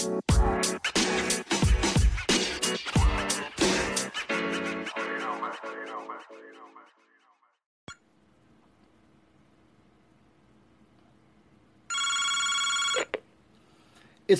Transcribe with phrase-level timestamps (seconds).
[0.00, 0.08] It's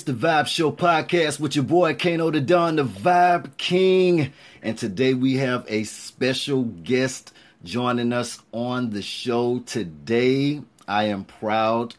[0.04, 4.32] the Vibe Show podcast with your boy Kano the Don, the Vibe King.
[4.62, 10.62] And today we have a special guest joining us on the show today.
[10.88, 11.96] I am proud,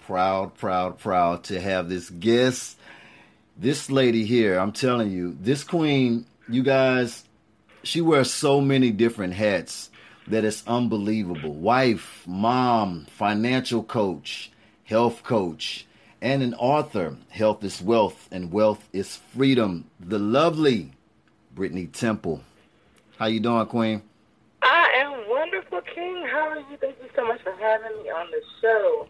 [0.00, 2.75] proud, proud, proud to have this guest.
[3.58, 7.24] This lady here, I'm telling you, this queen, you guys,
[7.82, 9.90] she wears so many different hats
[10.26, 11.54] that it's unbelievable.
[11.54, 14.50] Wife, mom, financial coach,
[14.84, 15.86] health coach
[16.20, 17.16] and an author.
[17.30, 19.88] Health is wealth, and wealth is freedom.
[20.00, 20.92] The lovely
[21.54, 22.42] Brittany Temple.
[23.18, 24.02] How you doing, Queen?
[24.60, 26.26] I am wonderful, King.
[26.30, 26.76] How are you?
[26.80, 29.08] Thank you so much for having me on the show.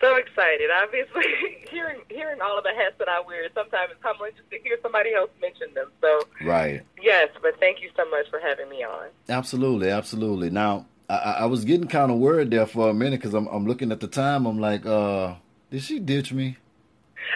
[0.00, 0.70] So excited.
[0.82, 1.24] Obviously,
[1.70, 4.78] hearing hearing all of the hats that I wear, sometimes it's humbling just to hear
[4.82, 5.90] somebody else mention them.
[6.00, 6.82] So, right.
[7.02, 9.08] Yes, but thank you so much for having me on.
[9.28, 10.48] Absolutely, absolutely.
[10.48, 13.66] Now, I, I was getting kind of worried there for a minute because I'm, I'm
[13.66, 14.46] looking at the time.
[14.46, 15.34] I'm like, uh,
[15.70, 16.56] did she ditch me?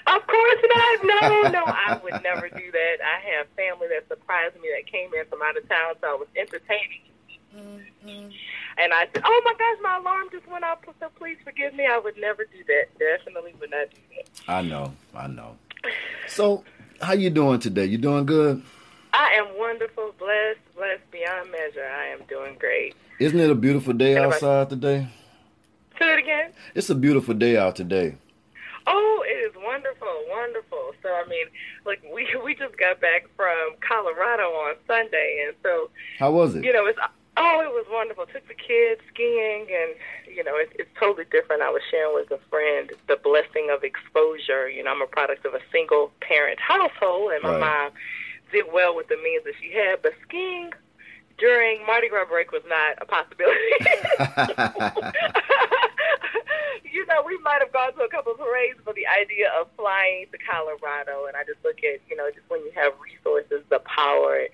[0.06, 1.04] Of course not.
[1.04, 2.96] No, no, I would never do that.
[3.04, 6.14] I have family that surprised me that came in from out of town, so I
[6.14, 7.02] was entertaining.
[7.54, 8.30] Mm-hmm.
[8.76, 10.78] And I said, "Oh my gosh, my alarm just went off.
[11.00, 11.86] So please forgive me.
[11.86, 12.98] I would never do that.
[12.98, 15.56] Definitely would not do that." I know, I know.
[16.26, 16.64] So,
[17.00, 17.84] how you doing today?
[17.84, 18.62] You doing good?
[19.12, 21.86] I am wonderful, blessed, blessed beyond measure.
[21.86, 22.94] I am doing great.
[23.20, 25.06] Isn't it a beautiful day outside today?
[25.98, 26.50] Say it again.
[26.74, 28.16] It's a beautiful day out today.
[28.86, 30.92] Oh, it is wonderful, wonderful.
[31.02, 31.46] So I mean,
[31.86, 36.64] like we we just got back from Colorado on Sunday, and so how was it?
[36.64, 36.98] You know, it's
[37.36, 38.26] oh, it was wonderful.
[38.26, 39.94] Took the kids skiing, and
[40.34, 41.62] you know, it's it's totally different.
[41.62, 44.68] I was sharing with a friend the blessing of exposure.
[44.68, 47.60] You know, I'm a product of a single parent household, and my right.
[47.60, 47.92] mom
[48.52, 50.70] did well with the means that she had, but skiing
[51.38, 53.58] during Mardi Gras break was not a possibility.
[56.92, 59.66] you know, we might have gone to a couple of parades, but the idea of
[59.76, 63.64] flying to Colorado, and I just look at, you know, just when you have resources,
[63.68, 64.46] the power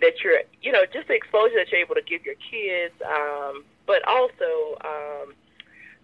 [0.00, 3.64] that you're, you know, just the exposure that you're able to give your kids, um,
[3.86, 5.34] but also um,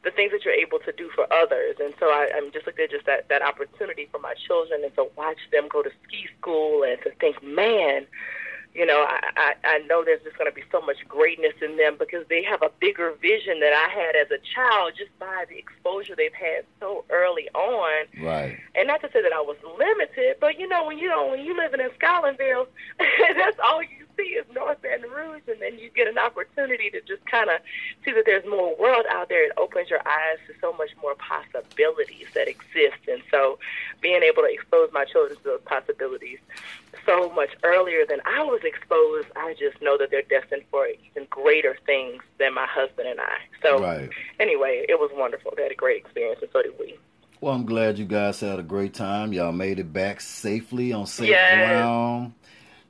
[0.04, 1.76] the things that you're able to do for others.
[1.80, 4.94] And so I, I'm just looking at just that, that opportunity for my children and
[4.96, 8.06] to watch them go to ski school and to think, man,
[8.74, 11.76] you know, I, I, I know there's just going to be so much greatness in
[11.76, 15.44] them because they have a bigger vision than I had as a child just by
[15.48, 18.06] the exposure they've had so early on.
[18.22, 18.58] Right.
[18.76, 21.40] And not to say that I was limited, but you know, when you don't, when
[21.40, 22.68] you living in Scotlandville,
[23.36, 27.00] that's all you see is North Baton Rouge, and then you get an opportunity to
[27.02, 27.60] just kind of
[28.04, 29.46] see that there's more world out there.
[29.46, 33.58] It opens your eyes to so much more possibilities that exist, and so
[34.00, 36.38] being able to expose my children to those possibilities
[37.06, 41.26] so much earlier than I was exposed, I just know that they're destined for even
[41.30, 43.38] greater things than my husband and I.
[43.62, 44.10] So, right.
[44.38, 45.52] anyway, it was wonderful.
[45.56, 46.98] They had a great experience, and so did we.
[47.40, 49.32] Well, I'm glad you guys had a great time.
[49.32, 51.54] Y'all made it back safely on safe yes.
[51.54, 52.34] ground.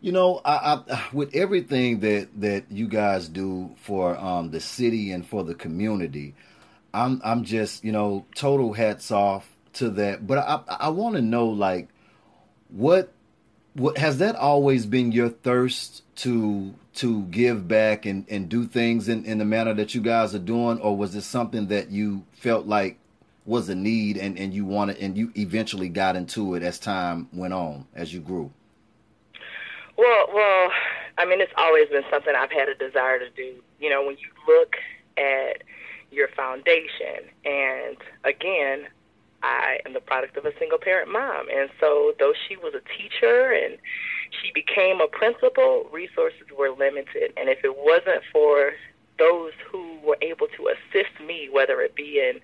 [0.01, 5.13] You know, I, I, with everything that that you guys do for um, the city
[5.13, 6.35] and for the community,
[6.93, 10.27] I'm I'm just you know total hats off to that.
[10.27, 11.89] But I I want to know like
[12.71, 13.13] what what
[13.97, 19.25] has that always been your thirst to to give back and and do things in
[19.25, 22.67] in the manner that you guys are doing, or was it something that you felt
[22.67, 22.99] like
[23.47, 27.29] was a need and and you wanted and you eventually got into it as time
[27.33, 28.51] went on as you grew?
[29.97, 30.71] Well, well,
[31.19, 33.55] I mean, it's always been something I've had a desire to do.
[33.79, 34.77] You know, when you look
[35.17, 35.63] at
[36.11, 38.87] your foundation, and again,
[39.43, 41.49] I am the product of a single parent mom.
[41.51, 43.79] And so, though she was a teacher and
[44.31, 47.33] she became a principal, resources were limited.
[47.37, 48.73] And if it wasn't for
[49.19, 52.41] those who were able to assist me, whether it be in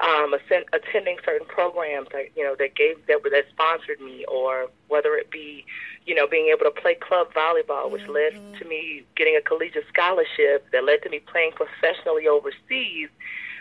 [0.00, 0.34] um,
[0.72, 5.30] attending certain programs that you know that gave that that sponsored me, or whether it
[5.30, 5.64] be
[6.06, 8.12] you know being able to play club volleyball, which mm-hmm.
[8.12, 13.08] led to me getting a collegiate scholarship that led to me playing professionally overseas,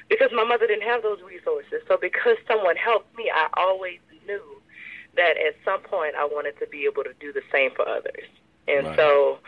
[0.09, 1.81] because my mother didn't have those resources.
[1.87, 4.61] So because someone helped me, I always knew
[5.15, 8.23] that at some point I wanted to be able to do the same for others,
[8.67, 8.95] and right.
[8.97, 9.39] so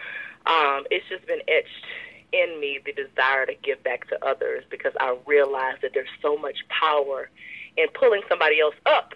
[0.45, 1.85] um, it's just been etched
[2.33, 6.35] in me the desire to give back to others because I realize that there's so
[6.35, 7.29] much power
[7.77, 9.13] in pulling somebody else up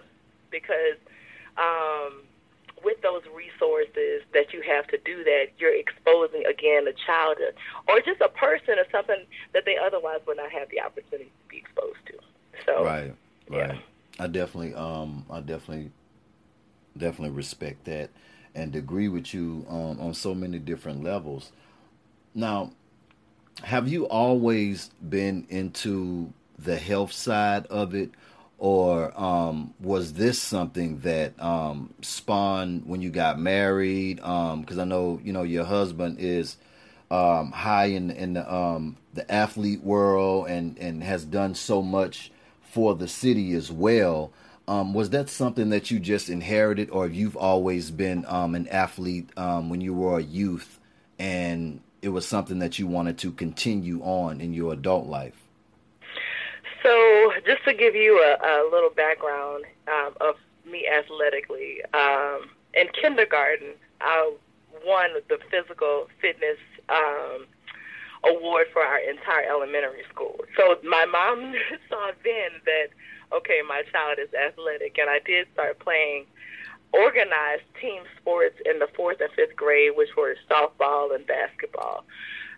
[0.52, 0.98] because
[1.58, 2.22] um,
[2.88, 7.36] with those resources that you have to do that, you're exposing again a child
[7.90, 11.50] or just a person or something that they otherwise would not have the opportunity to
[11.50, 12.14] be exposed to.
[12.66, 13.14] So right,
[13.50, 13.74] right.
[13.74, 13.80] Yeah.
[14.20, 15.92] I definitely, um, I definitely
[16.98, 18.10] definitely respect that
[18.56, 21.52] and agree with you on, on so many different levels.
[22.34, 22.72] Now,
[23.64, 28.12] have you always been into the health side of it,
[28.58, 34.18] or um, was this something that um, spawned when you got married?
[34.18, 36.58] Because um, I know you know your husband is
[37.12, 42.32] um, high in in the um, the athlete world and and has done so much
[42.62, 44.32] for the city as well.
[44.68, 49.80] Um, was that something that you just inherited, or you've always been an athlete when
[49.80, 50.80] you were a youth,
[51.18, 55.47] and it was something that you wanted to continue on in your adult life?
[56.84, 60.36] So, just to give you a, a little background um, of
[60.66, 64.34] me athletically, um, in kindergarten, I
[64.86, 66.58] won the physical fitness
[66.90, 67.48] um,
[68.26, 70.38] award for our entire elementary school.
[70.58, 71.54] So, my mom
[71.90, 72.88] saw then that
[73.34, 76.26] okay, my child is athletic, and I did start playing
[76.94, 82.06] organized team sports in the fourth and fifth grade, which were softball and basketball.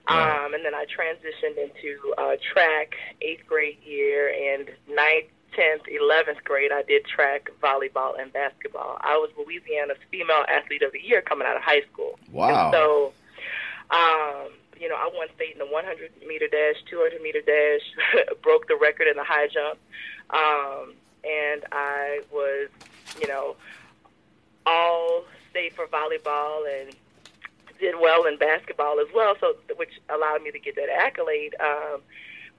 [0.09, 6.43] Um, and then I transitioned into uh, track eighth grade year, and ninth, tenth, eleventh
[6.43, 8.97] grade, I did track, volleyball, and basketball.
[9.01, 12.17] I was Louisiana's female athlete of the year coming out of high school.
[12.31, 12.65] Wow!
[12.65, 13.13] And so,
[13.91, 18.67] um, you know, I won state in the 100 meter dash, 200 meter dash, broke
[18.67, 19.79] the record in the high jump.
[20.31, 22.69] Um, and I was,
[23.19, 23.55] you know,
[24.65, 26.95] all state for volleyball and
[27.79, 31.55] did well in basketball as well, so which allowed me to get that accolade.
[31.59, 32.01] Um,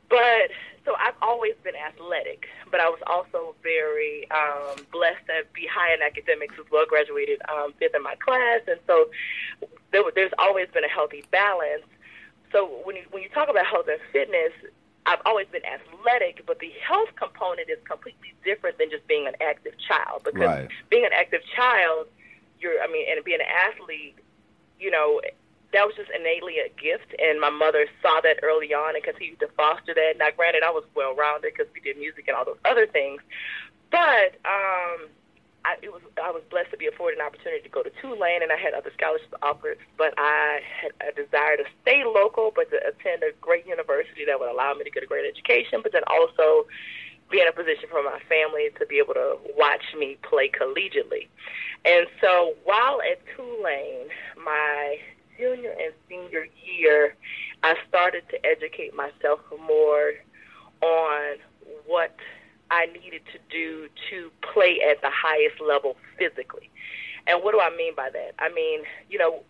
[0.09, 0.51] but
[0.85, 5.95] so I've always been athletic, but I was also very um, blessed to be high
[5.95, 6.85] in academics as well.
[6.87, 9.11] Graduated um, fifth in my class, and so
[9.93, 11.87] there, there's always been a healthy balance.
[12.53, 14.53] So when you when you talk about health and fitness,
[15.07, 19.35] I've always been athletic, but the health component is completely different than just being an
[19.41, 20.23] active child.
[20.25, 20.69] Because right.
[20.91, 22.07] being an active child,
[22.59, 24.17] you're, I mean, and being an athlete,
[24.81, 25.21] you know,
[25.73, 27.15] that was just innately a gift.
[27.19, 30.19] And my mother saw that early on and continued to foster that.
[30.19, 33.23] Now, granted, I was well rounded because we did music and all those other things.
[33.91, 35.11] But um,
[35.65, 38.43] I, it was I was blessed to be afforded an opportunity to go to Tulane,
[38.43, 39.79] and I had other scholarship offers.
[39.99, 44.41] But I had a desire to stay local, but to attend a great university that
[44.41, 46.67] would allow me to get a great education, but then also
[47.31, 51.29] be in a position for my family to be able to watch me play collegiately.
[51.85, 54.09] And so while at Tulane,
[54.45, 54.99] my
[55.39, 57.15] junior and senior year,
[57.63, 60.13] I started to educate myself more
[60.83, 61.37] on
[61.87, 62.17] what
[62.71, 66.71] I needed to do to play at the highest level physically.
[67.27, 68.35] And what do I mean by that?
[68.39, 69.43] I mean, you know,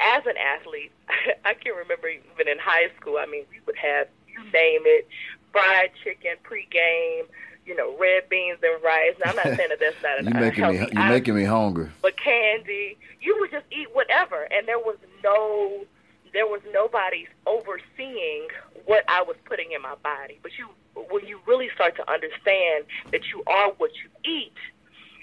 [0.00, 0.92] as an athlete,
[1.44, 5.08] I can remember even in high school, I mean, we would have, you name it,
[5.56, 7.26] fried chicken pregame,
[7.64, 9.14] you know, red beans and rice.
[9.24, 11.90] Now, I'm not saying that that's not an you're making me you're making me hungry.
[12.02, 15.84] But candy, you would just eat whatever, and there was no
[16.32, 18.48] there was nobody overseeing
[18.84, 20.38] what I was putting in my body.
[20.42, 20.68] But you,
[21.10, 24.52] when you really start to understand that you are what you eat,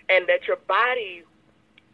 [0.09, 1.23] and that your body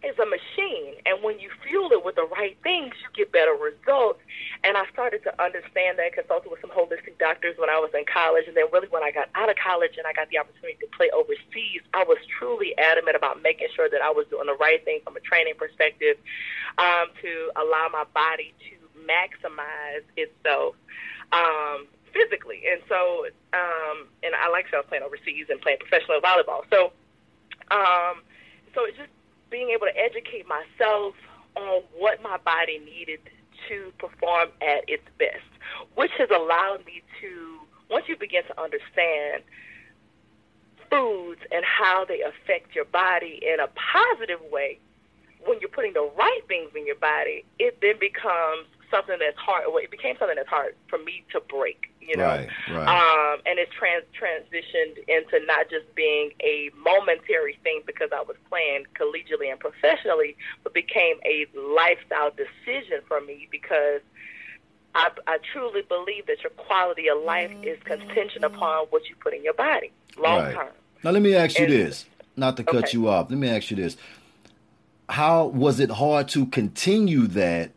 [0.03, 3.51] is a machine, and when you fuel it with the right things, you get better
[3.51, 4.19] results.
[4.63, 8.05] And I started to understand that, consulted with some holistic doctors when I was in
[8.07, 10.79] college, and then really when I got out of college and I got the opportunity
[10.79, 14.55] to play overseas, I was truly adamant about making sure that I was doing the
[14.55, 16.15] right thing from a training perspective
[16.77, 20.75] um, to allow my body to maximize itself
[21.31, 22.63] um, physically.
[22.71, 26.63] And so, um, and I like I playing overseas and playing professional volleyball.
[26.71, 26.91] So,
[27.71, 28.23] um,
[28.73, 29.11] so it's just
[29.49, 31.15] being able to educate myself
[31.55, 33.19] on what my body needed
[33.67, 35.45] to perform at its best,
[35.95, 39.43] which has allowed me to, once you begin to understand
[40.89, 44.79] foods and how they affect your body in a positive way,
[45.45, 49.65] when you're putting the right things in your body, it then becomes something that's hard.
[49.67, 51.91] Well, it became something that's hard for me to break.
[52.01, 52.87] You know, right, right.
[52.87, 58.35] Um, and it's trans transitioned into not just being a momentary thing because I was
[58.49, 64.01] playing collegiately and professionally, but became a lifestyle decision for me because.
[64.95, 69.35] I, I truly believe that your quality of life is contingent upon what you put
[69.35, 70.55] in your body long right.
[70.55, 70.69] term.
[71.03, 72.05] Now, let me ask you And- this,
[72.35, 72.89] not to cut Okay.
[72.93, 73.29] you off.
[73.29, 73.97] Let me ask you this:
[75.07, 77.69] How was it hard to continue that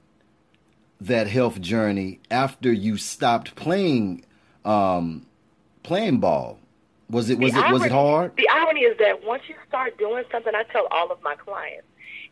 [1.07, 4.25] that health journey after you stopped playing
[4.65, 5.27] um,
[5.83, 6.59] playing ball?
[7.11, 8.37] Was it was The it was it hard?
[8.37, 11.87] The irony is that once you start doing something, I tell all of my clients,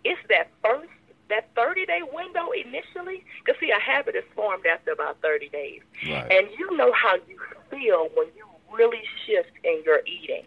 [0.04, 0.88] it's that first,
[1.28, 3.24] that 30 day window initially.
[3.44, 5.80] Because, see, a habit is formed after about 30 days.
[6.08, 6.32] Right.
[6.32, 7.38] And you know how you
[7.70, 10.44] feel when you really shift in your eating.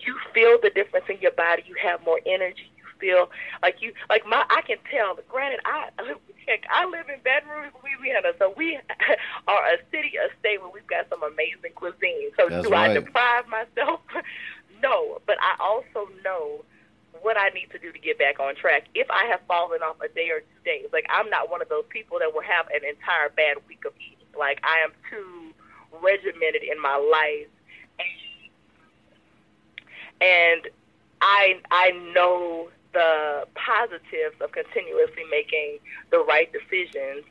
[0.00, 1.64] You feel the difference in your body.
[1.66, 2.70] You have more energy.
[3.04, 3.28] Feel
[3.60, 4.46] like you like my.
[4.48, 5.18] I can tell.
[5.28, 5.90] Granted, I
[6.46, 8.78] heck, I live in Baton Rouge, Louisiana, so we
[9.48, 12.32] are a city, a state where we've got some amazing cuisine.
[12.38, 12.90] So That's do right.
[12.90, 14.00] I deprive myself?
[14.82, 16.64] no, but I also know
[17.20, 18.84] what I need to do to get back on track.
[18.94, 21.68] If I have fallen off a day or two days, like I'm not one of
[21.68, 24.32] those people that will have an entire bad week of eating.
[24.32, 25.52] Like I am too
[26.00, 27.52] regimented in my life,
[30.22, 30.68] and
[31.20, 35.78] I I know the positives of continuously making
[36.10, 37.24] the right decisions.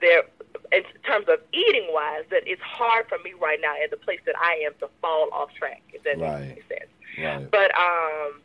[0.00, 0.24] There,
[0.72, 4.20] in terms of eating wise, that it's hard for me right now at the place
[4.26, 5.82] that I am to fall off track.
[5.92, 6.40] If that Right.
[6.40, 6.90] makes any sense.
[7.20, 7.50] Right.
[7.50, 8.40] But um,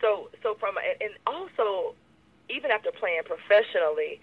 [0.00, 1.94] so so from and- and also
[2.48, 4.20] even after playing professionally,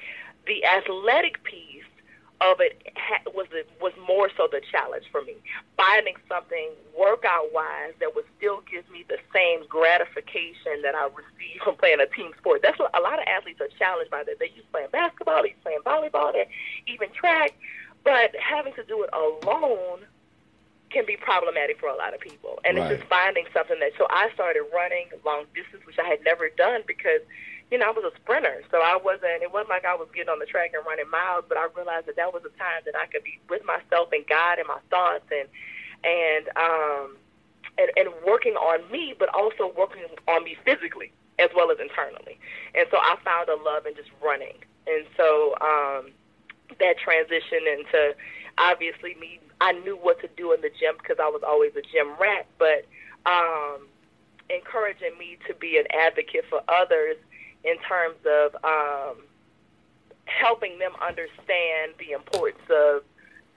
[0.47, 1.85] the athletic piece
[2.41, 5.35] of it ha- was it was more so the challenge for me.
[5.77, 11.61] Finding something workout wise that would still give me the same gratification that I receive
[11.63, 12.61] from playing a team sport.
[12.63, 14.39] That's what a lot of athletes are challenged by that.
[14.39, 16.47] They used playing basketball, they used playing volleyball, they
[16.87, 17.53] even track,
[18.03, 20.01] but having to do it alone
[20.89, 22.59] can be problematic for a lot of people.
[22.65, 22.91] And Right.
[22.91, 26.49] it's just finding something that so I started running long distance, which I had never
[26.49, 27.21] done because,
[27.71, 28.61] you know, I was a sprinter.
[28.69, 31.45] So I wasn't it wasn't like I was getting on the track and running miles,
[31.47, 34.27] but I realized that that was a time that I could be with myself and
[34.27, 35.47] God and my thoughts and
[36.03, 37.15] and um
[37.79, 42.37] and, and working on me but also working on me physically as well as internally.
[42.75, 44.59] And so I found a love in just running.
[44.85, 46.11] And so um
[46.79, 48.13] that transition into
[48.59, 51.85] obviously me I knew what to do in the gym because I was always a
[51.85, 52.83] gym rat, but
[53.29, 53.85] um,
[54.49, 57.15] encouraging me to be an advocate for others
[57.63, 59.17] in terms of um,
[60.25, 63.03] helping them understand the importance of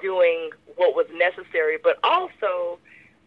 [0.00, 2.78] doing what was necessary, but also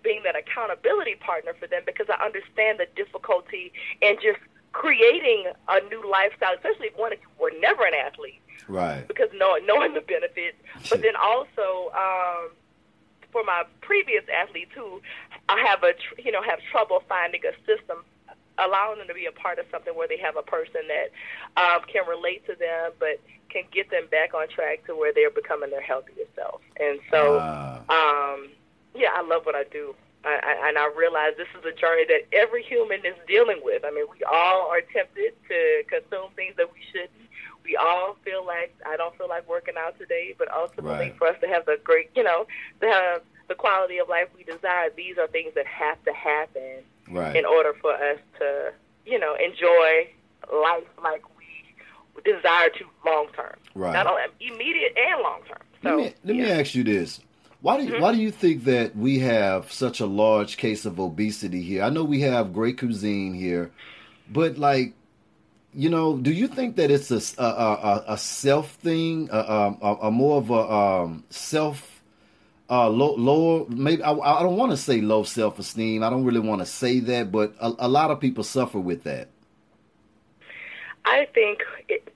[0.03, 4.39] being that accountability partner for them because I understand the difficulty in just
[4.73, 9.07] creating a new lifestyle, especially if one if you were never an athlete Right.
[9.07, 10.57] because knowing, knowing the benefits,
[10.89, 12.49] but then also um,
[13.31, 15.01] for my previous athletes who
[15.49, 18.03] I have a tr- you know have trouble finding a system,
[18.57, 21.11] allowing them to be a part of something where they have a person that
[21.61, 25.29] um, can relate to them, but can get them back on track to where they're
[25.31, 26.61] becoming their healthiest self.
[26.79, 27.79] And so, Ah.
[27.89, 28.49] um,
[28.95, 29.95] yeah, I love what I do.
[30.25, 33.85] I, I, and I realize this is a journey that every human is dealing with.
[33.85, 37.11] I mean, we all are tempted to consume things that we shouldn't.
[37.63, 41.17] We all feel like I don't feel like working out today, but ultimately, Right.
[41.17, 42.47] for us to have the great, you know,
[42.81, 46.83] to have the quality of life we desire, these are things that have to happen
[47.09, 47.35] right.
[47.35, 48.73] in order for us to,
[49.05, 50.09] you know, enjoy
[50.51, 51.45] life like we
[52.23, 53.55] desire to long term.
[53.75, 53.93] Right.
[53.93, 55.57] Not only immediate and long term.
[55.83, 57.19] So, let me let me ask you this:
[57.61, 60.99] Why do you, why do you think that we have such a large case of
[60.99, 61.83] obesity here?
[61.83, 63.71] I know we have great cuisine here,
[64.29, 64.93] but like,
[65.73, 69.93] you know, do you think that it's a a, a, a self thing, a, a,
[70.03, 71.96] a more of a um, self
[72.69, 73.65] uh, low, lower?
[73.69, 76.03] Maybe I, I don't want to say low self esteem.
[76.03, 79.03] I don't really want to say that, but a, a lot of people suffer with
[79.03, 79.29] that.
[81.05, 82.13] I think it,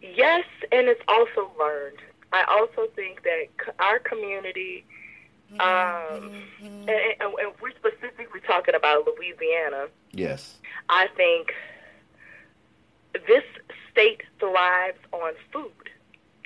[0.00, 1.98] yes, and it's also learned.
[2.32, 3.46] I also think that
[3.80, 4.84] our community,
[5.58, 9.88] um, and, and, and we're specifically talking about Louisiana.
[10.12, 10.56] Yes.
[10.88, 11.52] I think
[13.26, 13.44] this
[13.90, 15.72] state thrives on food.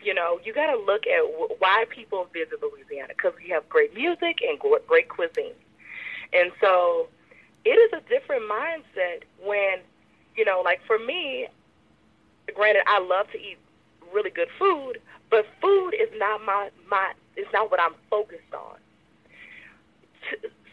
[0.04, 1.23] You know, you got to look at
[1.58, 5.54] why people visit Louisiana because we have great music and great cuisine.
[6.32, 7.08] And so
[7.64, 9.78] it is a different mindset when,
[10.37, 11.49] you know, like for me,
[12.54, 13.56] granted, I love to eat
[14.12, 18.76] really good food, but food is not my, my is not what I'm focused on.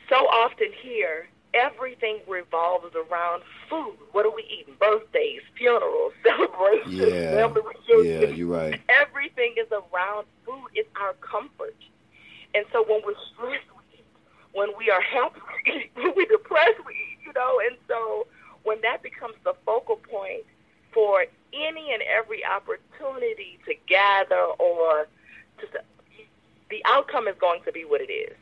[0.09, 3.97] So often here, everything revolves around food.
[4.11, 4.75] What are we eating?
[4.79, 7.31] Birthdays, funerals, celebrations, Yeah.
[7.31, 7.61] family
[8.03, 8.79] Yeah, you're right.
[8.89, 10.67] Everything is around food.
[10.73, 11.75] It's our comfort.
[12.53, 14.05] And so when we're stressed, we eat.
[14.53, 15.91] When we are happy, we eat.
[15.95, 17.59] When we're depressed, we eat, you know.
[17.67, 18.27] And so
[18.63, 20.43] when that becomes the focal point
[20.93, 25.07] for any and every opportunity to gather or
[25.59, 25.67] to,
[26.69, 28.35] the outcome is going to be what it is.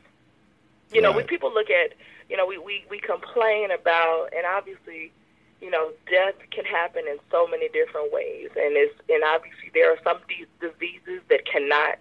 [0.92, 1.92] You know, when people look at,
[2.30, 5.12] you know, we, we, we complain about, and obviously,
[5.60, 9.92] you know, death can happen in so many different ways, and it's and obviously there
[9.92, 11.98] are some de- diseases that cannot,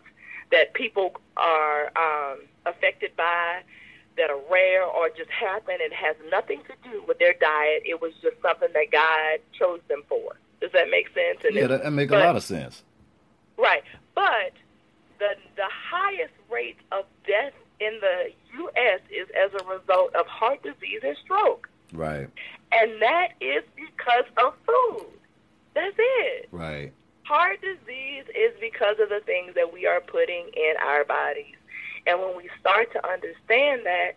[0.51, 3.61] that people are um, affected by,
[4.17, 7.81] that are rare or just happen and has nothing to do with their diet.
[7.85, 10.37] It was just something that God chose them for.
[10.61, 11.39] Does that make sense?
[11.43, 12.83] And Yeah, that, that make a lot of sense.
[13.57, 13.83] Right.
[14.13, 14.53] But
[15.17, 18.99] the the highest rate of death in the U.S.
[19.09, 21.69] is as a result of heart disease and stroke.
[21.93, 22.27] Right.
[22.71, 25.07] And that is because of food.
[25.73, 26.49] That's it.
[26.51, 26.93] Right.
[27.23, 31.55] Heart disease is because of the things that we are putting in our bodies.
[32.07, 34.13] And when we start to understand that,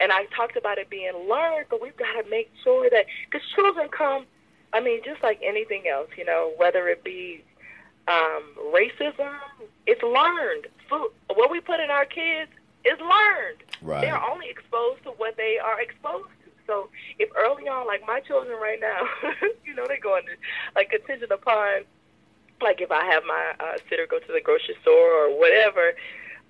[0.00, 3.46] and I talked about it being learned, but we've got to make sure that, because
[3.54, 4.24] children come,
[4.72, 7.44] I mean, just like anything else, you know, whether it be
[8.08, 8.42] um,
[8.72, 9.34] racism,
[9.86, 10.66] it's learned.
[10.88, 12.50] Food, what we put in our kids
[12.84, 13.62] is learned.
[13.82, 14.02] Right.
[14.02, 16.50] They're only exposed to what they are exposed to.
[16.66, 19.02] So if early on, like my children right now,
[19.64, 20.32] you know, they're going to,
[20.76, 21.82] like, contingent upon,
[22.62, 25.94] like, if I have my uh, sitter go to the grocery store or whatever,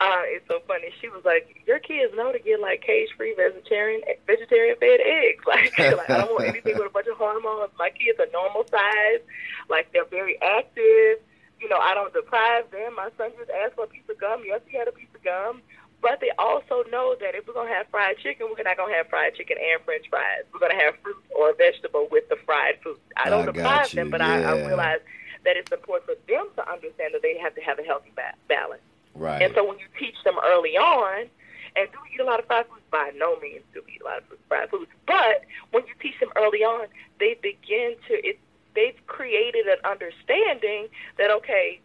[0.01, 0.89] uh, it's so funny.
[0.99, 5.45] She was like, "Your kids know to get like cage-free vegetarian vegetarian fed eggs.
[5.51, 7.71] Like, like I don't want anything with a bunch of hormones.
[7.79, 9.21] My kids are normal size.
[9.69, 11.21] Like they're very active.
[11.61, 12.97] You know, I don't deprive them.
[12.97, 14.41] My son just asked for a piece of gum.
[14.47, 15.61] Yes, he had a piece of gum.
[16.03, 19.09] But they also know that if we're gonna have fried chicken, we're not gonna have
[19.09, 20.45] fried chicken and French fries.
[20.53, 22.99] We're gonna have fruit or a vegetable with the fried food.
[23.17, 25.01] I don't I deprive got them, but I, I realize
[25.45, 28.35] that it's important for them to understand that they have to have a healthy ba-
[28.49, 28.83] balance.
[29.15, 29.43] Right.
[29.43, 31.29] And so when you teach them early on,
[31.77, 32.81] and do we eat a lot of fried foods?
[32.91, 34.91] By no means do we eat a lot of fried foods.
[35.07, 36.87] But when you teach them early on,
[37.19, 38.39] they begin to it.
[38.75, 40.89] They've created an understanding
[41.19, 41.81] that okay,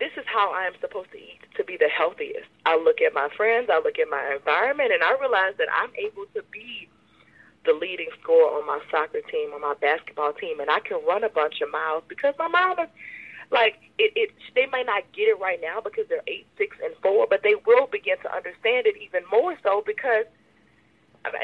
[0.00, 2.46] this is how I am supposed to eat to be the healthiest.
[2.66, 5.90] I look at my friends, I look at my environment, and I realize that I'm
[5.96, 6.88] able to be
[7.64, 11.24] the leading scorer on my soccer team, on my basketball team, and I can run
[11.24, 12.88] a bunch of miles because my mom is
[13.50, 16.94] like it, it they may not get it right now because they're eight, six, and
[17.02, 20.26] four, but they will begin to understand it even more so because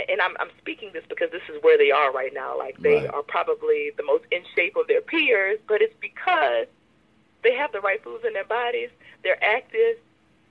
[0.09, 2.57] and I'm I'm speaking this because this is where they are right now.
[2.57, 3.11] Like they Right.
[3.13, 6.67] are probably the most in shape of their peers, but it's because
[7.45, 8.91] they have the right foods in their bodies.
[9.23, 9.97] They're active.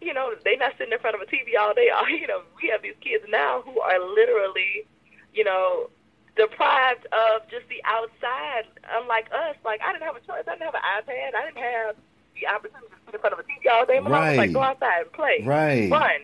[0.01, 1.89] You know, they're not sitting in front of a TV all day.
[2.09, 4.85] You know, we have these kids now who are literally,
[5.33, 5.89] you know,
[6.35, 8.65] deprived of just the outside.
[8.89, 10.43] Unlike us, like I didn't have a choice.
[10.47, 11.35] I didn't have an iPad.
[11.35, 11.95] I didn't have
[12.39, 13.99] the opportunity to sit in front of a TV all day.
[13.99, 15.89] My mom was like, go outside and play, Right.
[15.91, 16.21] run.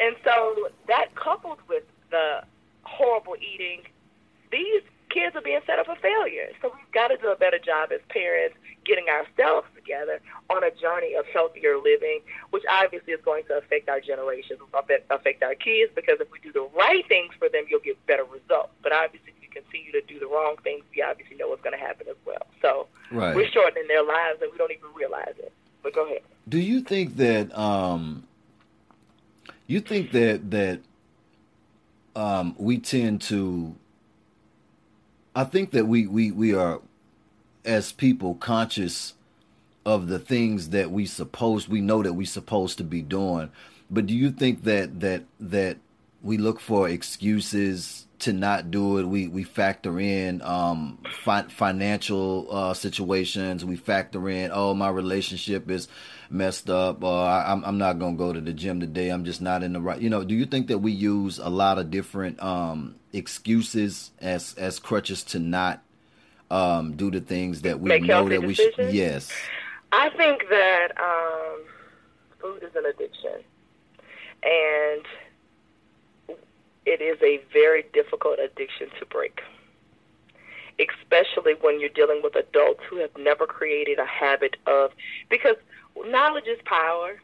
[0.00, 2.42] And so that coupled with the
[2.84, 3.82] horrible eating,
[4.50, 6.48] these kids are being set up for failure.
[6.60, 10.70] So we've got to do a better job as parents getting ourselves together on a
[10.70, 15.92] journey of healthier living, which obviously is going to affect our generations, affect- our kids,
[15.94, 18.70] because if we do the right things for them, you'll get better results.
[18.82, 21.78] But obviously, if you continue to do the wrong things, we obviously know what's going
[21.78, 22.46] to happen as well.
[22.62, 23.34] So Right.
[23.34, 25.52] we're shortening their lives, and we don't even realize it.
[25.82, 26.22] But go ahead.
[26.48, 28.26] Do you think that um
[29.68, 30.80] you think that that
[32.14, 33.74] um we tend to
[35.36, 36.80] I think that we we we are
[37.62, 39.12] as people conscious
[39.84, 43.50] of the things that we suppose we know that we supposed to be doing.
[43.90, 45.76] But do you think that that that
[46.22, 49.04] we look for excuses to not do it?
[49.04, 55.70] We we factor in um fi- financial uh situations, we factor in oh my relationship
[55.70, 55.86] is
[56.30, 59.10] messed up I, I'm I'm not to go to the gym today.
[59.10, 60.00] I'm just not in the right.
[60.00, 64.54] You know, do you think that we use a lot of different um excuses as
[64.54, 65.82] as crutches to not
[66.50, 69.32] um do the things that we Make know that we should yes.
[69.92, 71.64] I think that um,
[72.40, 73.42] food is an addiction,
[74.42, 76.38] and
[76.84, 79.40] it is a very difficult addiction to break,
[80.78, 84.92] especially when you're dealing with adults who have never created a habit of
[85.28, 85.56] because
[86.06, 87.20] knowledge is power.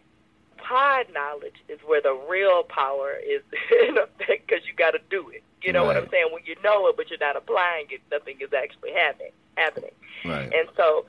[0.59, 3.43] Applied knowledge is where the real power is
[3.89, 5.43] in effect because you got to do it.
[5.63, 6.29] You know what I'm saying?
[6.33, 9.33] When you know it, but you're not applying it, nothing is actually happening.
[9.57, 9.93] Happening.
[10.25, 10.53] Right.
[10.53, 11.07] And so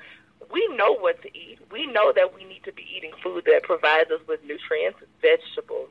[0.51, 1.59] we know what to eat.
[1.71, 5.89] We know that we need to be eating food that provides us with nutrients, vegetables,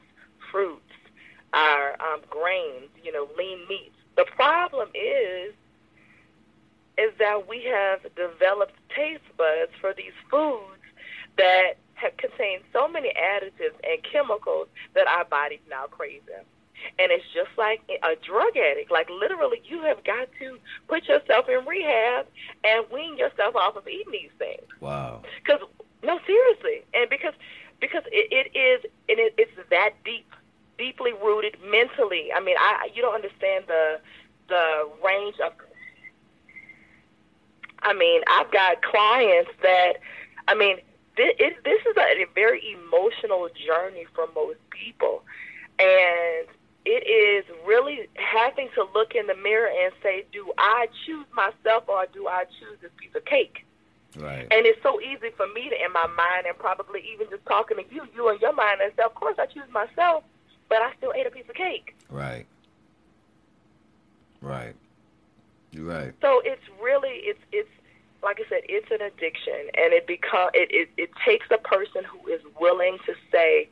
[0.51, 0.81] fruits,
[1.53, 3.97] our um, grains, you know, lean meats.
[4.17, 5.55] The problem is,
[6.99, 10.83] is that we have developed taste buds for these foods
[11.39, 16.45] that have contained so many additives and chemicals that our bodies now crave them.
[16.99, 18.91] And it's just like a drug addict.
[18.91, 22.27] Like literally, you have got to put yourself in rehab
[22.65, 24.63] and wean yourself off of eating these things.
[24.81, 25.23] Wow.
[25.43, 25.61] Because
[26.03, 27.35] no, seriously, and because
[27.81, 30.31] because it, it is and it, it's that deep,
[30.79, 32.31] deeply rooted mentally.
[32.35, 34.01] I mean, I you don't understand the
[34.49, 35.53] the range of.
[37.85, 39.95] I mean, I've got clients that,
[40.47, 40.77] I mean,
[41.17, 45.25] this, it, this is a, a very emotional journey for most people,
[45.81, 46.47] and
[46.85, 51.89] it is really having to look in the mirror and say, do I choose myself
[51.89, 53.65] or do I choose this piece of cake?
[54.17, 54.47] Right.
[54.51, 57.79] And it's so easy for me to, in my mind, and probably even just talking
[57.79, 60.25] to you, you and your mind, and say, of course I choose myself.
[60.69, 61.95] but I still ate a piece of cake.
[62.09, 62.47] Right.
[64.41, 64.75] Right.
[65.71, 66.15] You're right.
[66.23, 67.69] So it's really it's it's
[68.23, 72.05] like I said, it's an addiction, and it become it, it it takes a person
[72.05, 73.69] who is willing to say,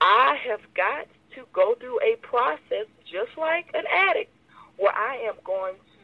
[0.00, 4.32] I have got to go through a process just like an addict,
[4.76, 5.94] where I am going to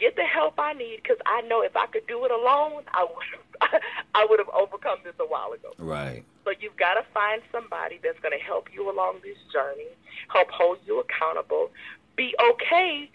[0.00, 3.04] get the help I need because I know if I could do it alone, I
[3.04, 3.80] would
[4.14, 5.72] I would have overcome this a while ago.
[5.78, 6.24] Right.
[6.44, 9.88] But you've got to find somebody that's going to help you along this journey,
[10.28, 11.70] help hold you accountable.
[12.16, 13.10] Be okay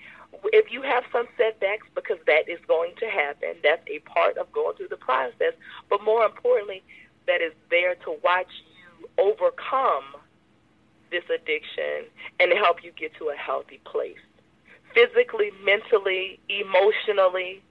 [0.45, 3.55] if you have some setbacks because that is going to happen.
[3.63, 5.53] That's a part of going through the process.
[5.89, 6.83] But more importantly,
[7.27, 8.47] that is there to watch
[8.99, 10.03] you overcome
[11.11, 12.05] this addiction
[12.39, 14.17] and to help you get to a healthy place.
[14.93, 17.61] Physically, mentally, emotionally,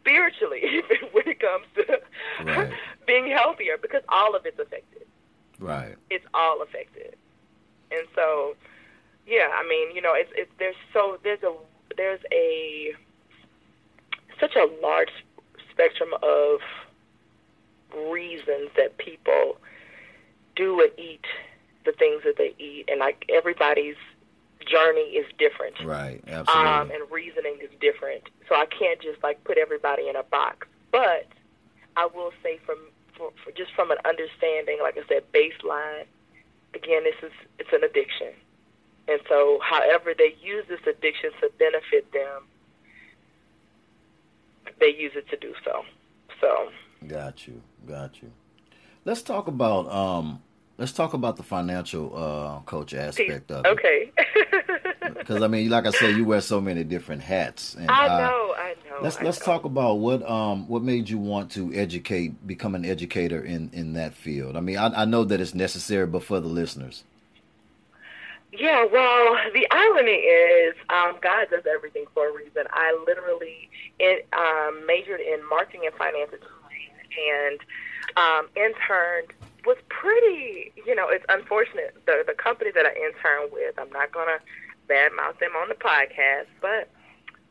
[0.00, 2.00] spiritually, even when it comes to
[2.44, 2.72] right.
[3.06, 5.06] being healthier, because all of it's affected.
[5.58, 5.96] Right.
[6.10, 7.16] It's all affected.
[7.90, 8.54] And so,
[9.26, 11.54] yeah, I mean, you know, it's, it's there's so there's a
[11.96, 12.92] there's a
[14.40, 15.10] such a large
[15.70, 16.60] spectrum of
[18.10, 19.56] reasons that people
[20.54, 21.24] do and eat
[21.88, 23.96] the things that they eat, and like everybody's
[24.66, 26.22] journey is different, right?
[26.26, 28.24] Absolutely, um, and reasoning is different.
[28.48, 30.66] So I can't just like put everybody in a box.
[30.92, 31.26] But
[31.96, 32.76] I will say, from
[33.16, 36.04] for, for just from an understanding, like I said, baseline.
[36.74, 38.34] Again, this is it's an addiction.
[39.08, 42.44] And so, however they use this addiction to benefit them,
[44.78, 45.84] they use it to do so.
[46.42, 46.68] So.
[47.06, 47.62] Got you.
[47.86, 48.30] Got you.
[49.06, 50.42] Let's talk about um.
[50.78, 53.68] Let's talk about the financial uh, coach aspect of it.
[53.68, 54.12] Okay.
[55.14, 57.74] Because I mean, like I said, you wear so many different hats.
[57.74, 58.54] And I know.
[58.56, 58.98] I, I know.
[59.02, 59.46] Let's I let's know.
[59.46, 63.94] talk about what um what made you want to educate, become an educator in in
[63.94, 64.56] that field.
[64.56, 67.04] I mean, I, I know that it's necessary, but for the listeners.
[68.52, 72.64] Yeah, well, the irony is um, God does everything for a reason.
[72.70, 77.60] I literally in, um, majored in marketing and finance and
[78.16, 79.32] um, interned.
[79.68, 83.76] Was pretty, you know, it's unfortunate the the company that I interned with.
[83.76, 84.40] I'm not gonna
[84.88, 86.88] badmouth them on the podcast, but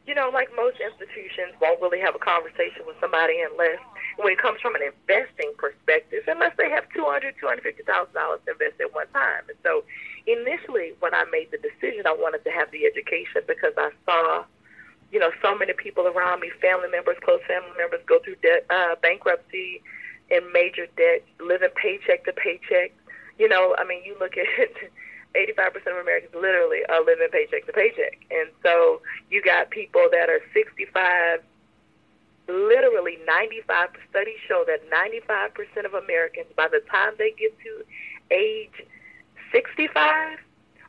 [0.10, 3.77] you know, like most institutions, won't really have a conversation with somebody unless
[4.17, 7.84] when it comes from an investing perspective, unless they have two hundred, two hundred fifty
[7.86, 9.45] thousand dollars to invest at one time.
[9.45, 9.86] And so,
[10.25, 14.47] initially, when I made the decision, I wanted to have the education because I saw,
[15.13, 18.65] you know, so many people around me, family members, close family members, go through debt,
[18.73, 19.86] uh, bankruptcy,
[20.31, 22.91] and major debt, living paycheck to paycheck.
[23.37, 24.45] You know, I mean, you look at
[25.35, 28.17] 85% of Americans literally are living paycheck to paycheck.
[28.31, 31.41] And so you got people that are 65,
[32.47, 37.83] literally 95, studies show that 95% of Americans, by the time they get to
[38.31, 38.85] age
[39.51, 40.39] 65,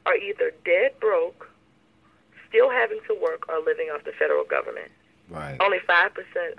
[0.06, 1.48] are either dead broke,
[2.48, 4.90] still having to work, or living off the federal government.
[5.30, 5.56] Right.
[5.60, 6.10] Only 5%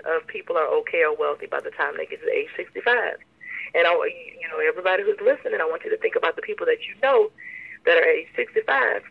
[0.04, 3.18] of people are okay or wealthy by the time they get to age 65.
[3.74, 6.66] And I, you know, everybody who's listening, I want you to think about the people
[6.66, 7.30] that you know
[7.86, 9.02] that are age 65.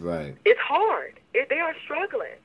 [0.00, 0.36] Right.
[0.44, 1.18] It's hard.
[1.34, 2.38] It, they are struggling.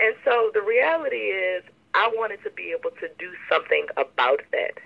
[0.00, 1.62] And so the reality is,
[1.94, 4.78] I wanted to be able to do something about that.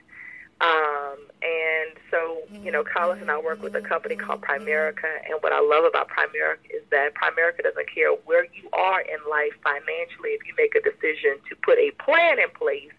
[0.60, 5.20] Um, and so, you know, Carlos and I work with a company called Primerica.
[5.28, 9.18] And what I love about Primerica is that Primerica doesn't care where you are in
[9.28, 10.30] life financially.
[10.30, 12.92] If you make a decision to put a plan in place,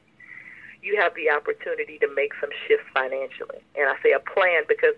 [0.84, 3.60] you have the opportunity to make some shifts financially.
[3.76, 4.96] And I say a plan because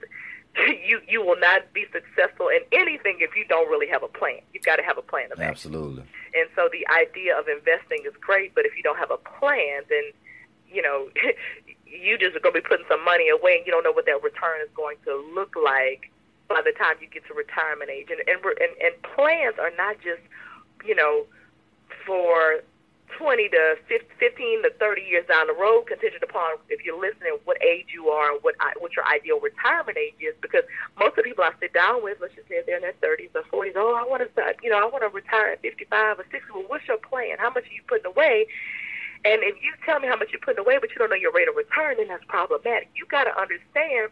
[0.86, 4.40] you you will not be successful in anything if you don't really have a plan.
[4.54, 5.72] You've got to have a plan of action.
[5.72, 6.04] Absolutely.
[6.36, 9.84] And so the idea of investing is great, but if you don't have a plan,
[9.90, 10.04] then
[10.68, 11.10] you know
[11.90, 14.06] you just are going to be putting some money away, and you don't know what
[14.06, 16.12] that return is going to look like
[16.48, 18.10] by the time you get to retirement age.
[18.10, 20.22] And and and, and plans are not just
[20.86, 21.26] you know
[22.06, 22.62] for
[23.18, 27.58] 20 to 15 to 30 years down the road, contingent upon if you're listening, what
[27.64, 30.36] age you are and what what your ideal retirement age is.
[30.42, 30.64] Because
[31.00, 33.34] most of the people I sit down with, let's just say they're in their 30s
[33.34, 33.74] or 40s.
[33.76, 34.30] Oh, I want to
[34.62, 36.40] you know, I want to retire at 55 or 60.
[36.54, 37.38] Well, what's your plan?
[37.38, 38.48] How much are you putting away?
[39.26, 41.34] And if you tell me how much you're putting away, but you don't know your
[41.34, 42.90] rate of return, then that's problematic.
[42.96, 44.12] You got to understand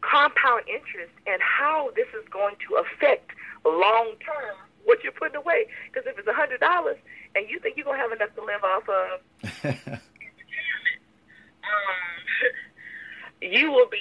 [0.00, 3.30] compound interest and how this is going to affect
[3.64, 5.66] long term what you're putting away.
[5.92, 6.96] Because if it's a hundred dollars
[7.34, 9.20] and you think you're gonna have enough to live off of,
[9.86, 10.00] um,
[13.42, 14.00] you will be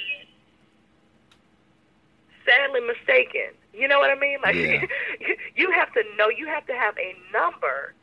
[2.46, 3.52] sadly mistaken.
[3.74, 4.38] You know what I mean?
[4.44, 4.86] Like yeah.
[5.56, 6.30] you have to know.
[6.30, 7.94] You have to have a number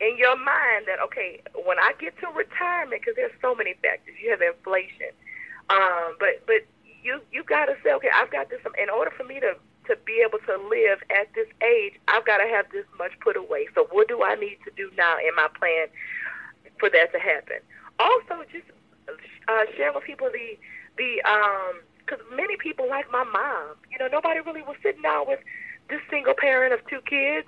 [0.00, 4.14] in your mind that okay, when I get to retirement, because there's so many factors.
[4.22, 5.12] You have inflation,
[5.70, 6.68] um, but but
[7.02, 8.60] you you got to say, okay, I've got this.
[8.80, 9.56] In order for me to
[9.86, 13.36] to be able to live at this age, I've got to have this much put
[13.36, 13.68] away.
[13.74, 15.86] So what do I need to do now in my plan
[16.80, 17.62] for that to happen?
[17.98, 18.66] Also, just
[19.48, 20.58] uh, share with people the
[20.98, 25.26] the um because many people like my mom, you know, nobody really was sitting down
[25.26, 25.40] with
[25.88, 27.46] this single parent of two kids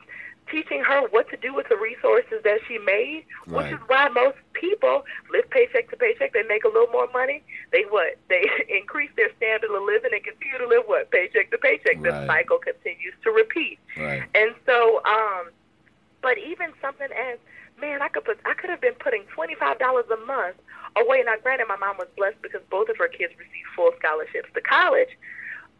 [0.50, 3.64] teaching her what to do with the resources that she made, right.
[3.64, 6.32] which is why most people live paycheck to paycheck.
[6.32, 7.42] They make a little more money.
[7.72, 8.16] They what?
[8.28, 11.10] They increase their standard of living and continue to live what?
[11.10, 11.96] Paycheck to paycheck.
[11.96, 12.04] Right.
[12.04, 13.78] The cycle continues to repeat.
[13.96, 14.22] Right.
[14.34, 15.50] And so, um,
[16.22, 17.38] but even something as
[17.80, 20.56] man, I could put, I could have been putting twenty five dollars a month
[20.96, 21.22] away.
[21.24, 24.60] Now, granted, my mom was blessed because both of her kids received full scholarships to
[24.60, 25.10] college,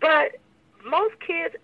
[0.00, 0.37] but
[0.85, 1.54] most kids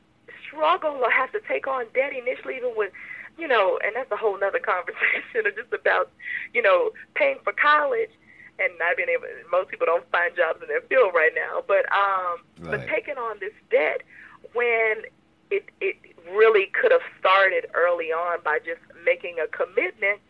[0.54, 2.92] struggle or have to take on debt initially, even with,
[3.36, 6.10] you know, and that's a whole nother conversation just about,
[6.52, 8.10] you know, paying for college
[8.58, 9.26] and not being able.
[9.50, 12.78] Most people don't find jobs in their field right now, but um, right.
[12.78, 14.02] but taking on this debt
[14.52, 15.02] when
[15.50, 15.96] it it
[16.32, 20.20] really could have started early on by just making a commitment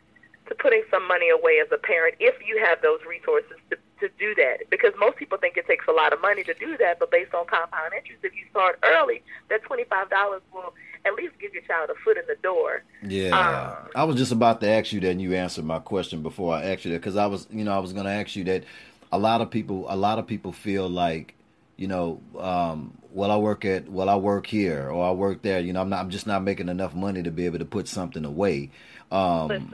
[0.49, 4.09] to putting some money away as a parent if you have those resources to, to
[4.19, 4.71] do that.
[4.71, 7.35] Because most people think it takes a lot of money to do that, but based
[7.35, 11.91] on compound interest, if you start early, that $25 will at least give your child
[11.91, 12.83] a foot in the door.
[13.03, 16.23] Yeah, um, I was just about to ask you that, and you answered my question
[16.23, 18.37] before I asked you that because I was, you know, I was going to ask
[18.37, 18.65] you that.
[19.13, 21.35] A lot of people, a lot of people feel like,
[21.77, 25.61] you know, um, well, I work at, well, I work here or I work there.
[25.61, 27.87] You know, I'm not, I'm just not making enough money to be able to put
[27.87, 28.71] something away.
[29.13, 29.71] Um, Listen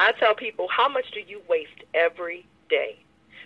[0.00, 2.98] I tell people, how much do you waste every day?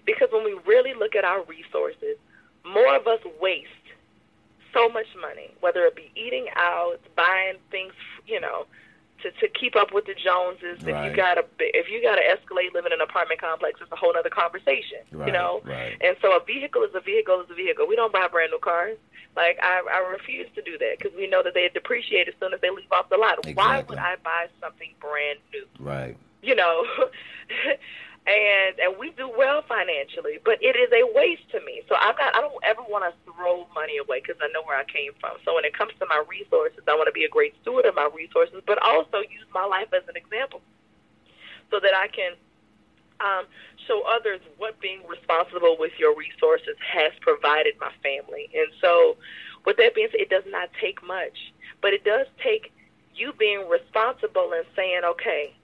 [0.08, 2.16] Because when we really look at our resources,
[2.64, 3.68] more of us waste
[4.72, 7.92] so much money, whether it be eating out, buying things,
[8.26, 8.64] you know,
[9.22, 10.82] to, to keep up with the Joneses.
[10.82, 11.04] Right.
[11.04, 13.92] If you got a if you got to Escalade living in an apartment complex, it's
[13.92, 15.04] a whole other conversation.
[15.12, 16.00] Right, you know, right.
[16.00, 17.86] and so a vehicle is a vehicle is a vehicle.
[17.86, 18.96] We don't buy brand new cars.
[19.36, 22.54] Like I, I refuse to do that because we know that they depreciate as soon
[22.54, 23.44] as they leave off the lot.
[23.44, 23.54] Exactly.
[23.54, 25.66] Why would I buy something brand new?
[25.78, 26.84] Right you know.
[28.28, 31.80] and and we do well financially, but it is a waste to me.
[31.88, 32.36] So I'm not.
[32.36, 35.40] I don't ever want to throw money away because I know where I came from.
[35.44, 37.96] So when it comes to my resources, I want to be a great steward of
[37.96, 40.60] my resources, but also use my life as an example,
[41.72, 42.36] so that I can
[43.24, 43.48] um,
[43.88, 48.52] show others what being responsible with your resources has provided my family.
[48.52, 49.16] And so,
[49.64, 52.76] with that being said, it does not take much, but it does take
[53.16, 55.56] you being responsible and saying, okay,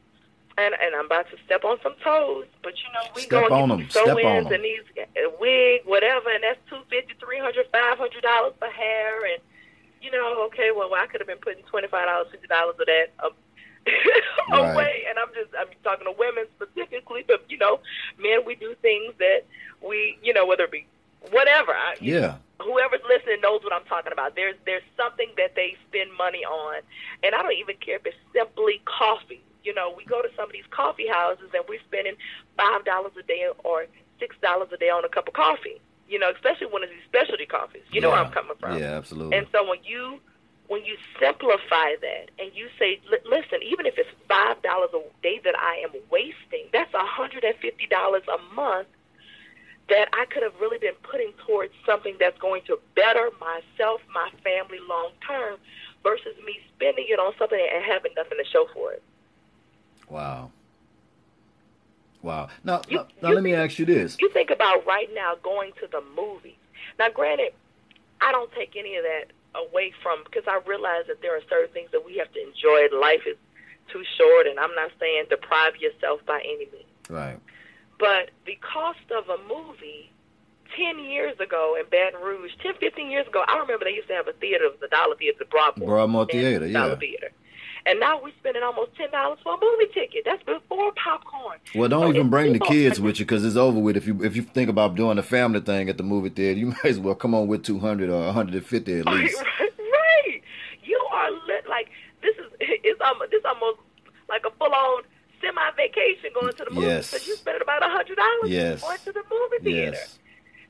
[0.57, 3.69] and and I'm about to step on some toes, but you know we step going
[3.71, 7.67] to get these sew-ins and these uh, wig, whatever, and that's two fifty, three hundred,
[7.73, 9.43] five hundred dollars for hair, and
[10.01, 12.87] you know, okay, well, I could have been putting twenty five dollars, fifty dollars of
[12.87, 13.33] that um,
[14.53, 17.81] away, and I'm just I'm talking to women specifically, but you know,
[18.19, 19.43] men we do things that
[19.83, 20.87] we, you know, whether it be
[21.31, 22.37] whatever, I, yeah.
[22.61, 24.37] whoever's listening knows what I'm talking about.
[24.37, 26.83] There's there's something that they spend money on,
[27.25, 30.47] and I don't even care if it's simply coffee you know, we go to some
[30.47, 32.15] of these coffee houses and we're spending
[32.57, 33.87] five dollars a day or
[34.21, 35.81] six dollars a day on a cup of coffee.
[36.09, 37.83] You know, especially when it's these specialty coffees.
[37.91, 38.79] You know where I'm coming from.
[38.79, 39.39] Yeah, absolutely.
[39.39, 40.21] And so when you
[40.69, 45.41] when you simplify that and you say, listen, even if it's five dollars a day
[45.45, 48.89] that I am wasting, that's a hundred and fifty dollars a month
[49.89, 54.31] that I could have really been putting towards something that's going to better myself, my
[54.43, 55.59] family long term,
[56.03, 59.03] versus me spending it on something and having nothing to show for it.
[60.09, 60.51] Wow.
[62.23, 62.49] Wow.
[62.65, 64.17] Now, you, now, now let me ask you this.
[64.21, 66.57] You think about right now going to the movies.
[66.99, 67.53] Now, granted,
[68.21, 71.73] I don't take any of that away from because I realize that there are certain
[71.73, 72.97] things that we have to enjoy.
[72.97, 73.37] Life is
[73.93, 76.89] too short, and I'm not saying deprive yourself by any means.
[77.09, 77.39] Right.
[77.99, 80.11] But the cost of a movie
[80.77, 84.15] 10 years ago in Baton Rouge, 10, 15 years ago, I remember they used to
[84.15, 85.89] have a theater, the Dollar Theater, the Broadmoor.
[85.89, 86.73] Broadmoor Theater, yeah.
[86.73, 87.31] Dollar Theater.
[87.87, 90.23] And now we're spending almost ten dollars for a movie ticket.
[90.25, 91.59] That's before popcorn.
[91.75, 93.97] Well, don't so even bring the kids with you because it's over with.
[93.97, 96.67] If you if you think about doing a family thing at the movie theater, you
[96.85, 99.39] might as well come on with two hundred or one hundred and fifty at least.
[99.61, 100.41] right,
[100.83, 101.89] you are lit like
[102.23, 103.79] this is it's almost this almost
[104.31, 105.03] like a full on
[105.43, 106.87] semi vacation going to the movie.
[106.87, 107.13] Yes.
[107.27, 108.81] You spend about a hundred dollars yes.
[108.81, 109.97] going to the movie theater.
[109.97, 110.19] Yes.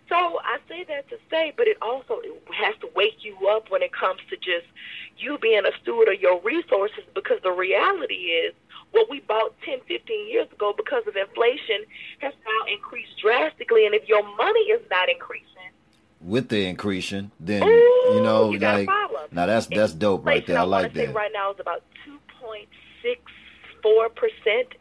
[0.09, 3.71] So I say that to say, but it also it has to wake you up
[3.71, 4.67] when it comes to just
[5.17, 8.55] you being a steward of your resources because the reality is
[8.93, 11.85] what we bought 10, 15 years ago because of inflation
[12.19, 13.87] has now increased drastically.
[13.87, 15.49] And if your money is not increasing,
[16.21, 18.89] with the increasing, then Ooh, you know, you like
[19.31, 20.59] now that's that's dope right there.
[20.59, 21.15] I like that.
[21.15, 22.69] Right now is about two point
[23.03, 23.21] six
[23.85, 24.09] 4%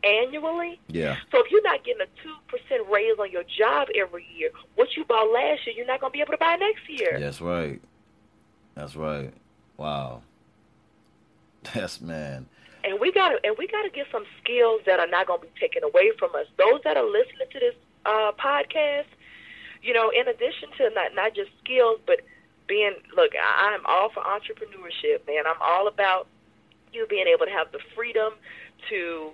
[0.03, 0.79] annually.
[0.87, 1.17] Yeah.
[1.31, 5.03] So if you're not getting a 2% raise on your job every year, what you
[5.05, 7.19] bought last year, you're not going to be able to buy next year.
[7.19, 7.81] That's right.
[8.75, 9.33] That's right.
[9.77, 10.21] Wow.
[11.73, 12.47] That's man.
[12.83, 15.39] And we got to and we got to get some skills that are not going
[15.39, 16.47] to be taken away from us.
[16.57, 19.07] Those that are listening to this uh, podcast,
[19.81, 22.19] you know, in addition to not not just skills, but
[22.67, 25.47] being look, I, I'm all for entrepreneurship, man.
[25.47, 26.27] I'm all about
[26.91, 28.33] you being able to have the freedom
[28.89, 29.31] to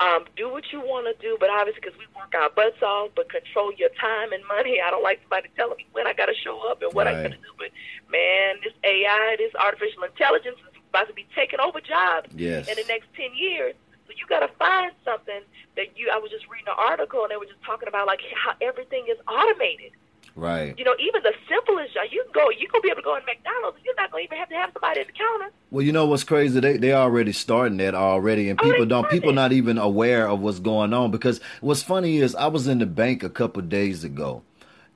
[0.00, 3.10] um, do what you want to do, but obviously because we work our butts off,
[3.16, 4.80] but control your time and money.
[4.84, 7.16] I don't like somebody telling me when I got to show up and what Right.
[7.16, 7.52] I got to do.
[7.58, 7.70] But
[8.10, 12.68] man, this AI, this artificial intelligence is about to be taking over jobs Yes.
[12.68, 13.74] in the next 10 years.
[14.06, 15.40] So you got to find something
[15.76, 18.20] that you, I was just reading an article and they were just talking about like
[18.34, 19.92] how everything is automated.
[20.36, 20.78] Right.
[20.78, 23.16] You know, even the simplest job, you can go, you can be able to go
[23.16, 25.50] in McDonald's you're not going to even have to have somebody at the counter.
[25.70, 26.60] Well, you know what's crazy?
[26.60, 30.28] They they already starting that already, and Oh, people they don't people not even aware
[30.28, 31.10] of what's going on.
[31.10, 34.42] Because what's funny is I was in the bank a couple days ago,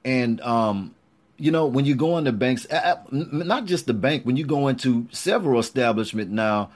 [0.05, 0.95] and um,
[1.39, 4.37] you know when you go into banks, a- a- n- not just the bank, when
[4.37, 6.71] you go into several establishment now,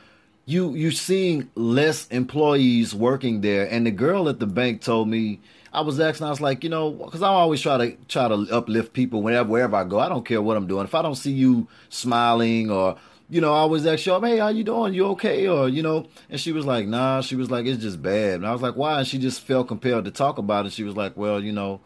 [0.45, 3.67] you you're seeing less employees working there.
[3.71, 5.41] And the girl at the bank told me.
[5.77, 8.47] I was asking, I was like, you know, because I always try to try to
[8.51, 10.01] uplift people whenever wherever I go.
[10.01, 10.85] I don't care what I'm doing.
[10.85, 12.97] If I don't see you smiling or
[13.29, 14.95] you know, I always ask you, hey, how you doing?
[14.95, 15.49] You okay?
[15.49, 18.35] Or, you know, and she was like, nah, she was like, it's just bad.
[18.37, 19.01] And I was like, why?
[19.01, 20.73] And she just felt compelled to talk about it.
[20.73, 21.81] She was like, well, you know,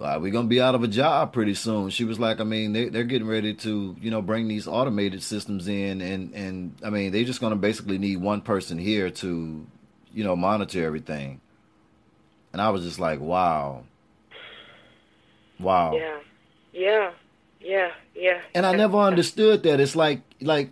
[0.00, 1.90] uh, we're to be out of a job pretty soon.
[1.90, 5.22] She was like, I mean, they, they're getting ready to, you know, bring these automated
[5.22, 6.00] systems in.
[6.00, 9.66] And, and I mean, they're just to basically need one person here to,
[10.12, 11.40] you know, monitor everything.
[12.54, 13.82] And I was just like, wow.
[15.58, 15.92] Wow.
[15.92, 16.18] Yeah,
[16.72, 17.10] yeah,
[17.60, 18.42] yeah, yeah.
[18.54, 19.80] and I never understood that.
[19.80, 20.70] It's like like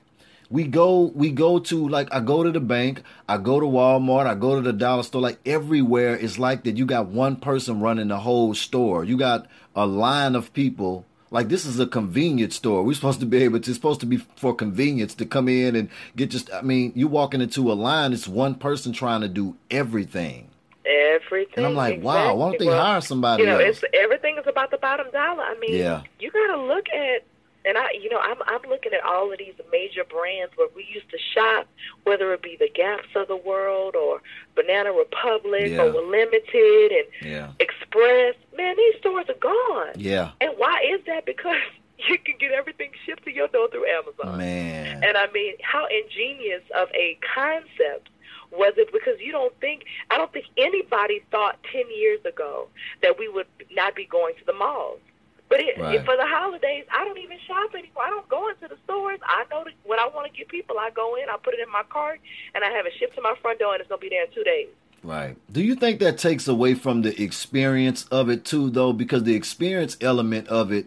[0.48, 4.28] we go we go to like I go to the bank, I go to Walmart,
[4.28, 5.22] I go to the dollar store.
[5.22, 6.76] Like everywhere, it's like that.
[6.76, 9.02] You got one person running the whole store.
[9.02, 11.04] You got a line of people.
[11.32, 12.84] Like this is a convenience store.
[12.84, 13.68] We're supposed to be able to.
[13.68, 16.48] It's supposed to be for convenience to come in and get just.
[16.52, 18.12] I mean, you walking into a line.
[18.12, 20.51] It's one person trying to do everything.
[20.84, 21.54] Everything.
[21.58, 22.66] And I'm like, wow, why don't they.
[22.66, 23.82] Well, hire somebody You know, else?
[23.82, 25.42] it's everything is about the bottom dollar.
[25.42, 26.02] I mean, Yeah.
[26.18, 27.24] you got to look at,
[27.64, 30.84] and I, you know, I'm I'm looking at all of these major brands where we
[30.92, 31.68] used to shop,
[32.04, 34.20] whether it be the Gaps of the world or
[34.56, 35.82] Banana Republic Yeah.
[35.82, 37.48] or Limited and Yeah.
[37.60, 38.34] Express.
[38.56, 39.92] Man, these stores are gone.
[39.96, 40.32] Yeah.
[40.40, 41.24] And why is that?
[41.26, 41.56] Because
[42.08, 44.38] you can get everything shipped to your door through Amazon.
[44.38, 45.04] Man.
[45.04, 48.08] And I mean, how ingenious of a concept
[48.52, 48.92] was it?
[48.92, 52.68] Because you don't think, I don't think anybody thought 10 years ago
[53.02, 55.00] that we would not be going to the malls.
[55.48, 56.02] But it, Right.
[56.04, 58.04] for the holidays, I don't even shop anymore.
[58.04, 59.20] I don't go into the stores.
[59.22, 61.60] I know that when I want to get people, I go in, I put it
[61.60, 62.20] in my cart,
[62.54, 64.24] and I have it shipped to my front door, and it's going to be there
[64.24, 64.68] in two days.
[65.02, 65.36] Right.
[65.52, 68.92] Do you think that takes away from the experience of it too, though?
[68.94, 70.86] Because the experience element of it,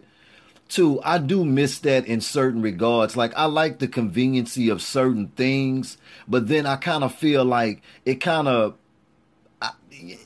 [0.68, 3.16] too, I do miss that in certain regards.
[3.16, 7.82] Like I like the conveniency of certain things, but then I kind of feel like
[8.04, 8.74] it kind of,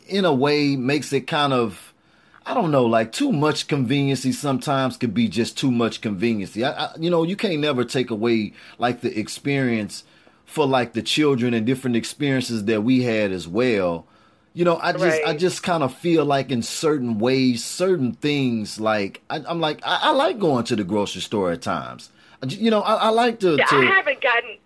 [0.08, 1.86] in a way, makes it kind of.
[2.46, 6.64] I don't know, like too much conveniency sometimes could be just too much conveniency.
[6.64, 10.04] I, I, you know, you can't never take away like the experience
[10.46, 14.06] for like the children and different experiences that we had as well.
[14.52, 18.80] You know, I just I just kind of feel like in certain ways, certain things
[18.80, 22.10] like I, I'm like I, I like going to the grocery store at times.
[22.48, 23.56] You know, I, I like to.
[23.56, 24.56] Yeah, to I haven't gotten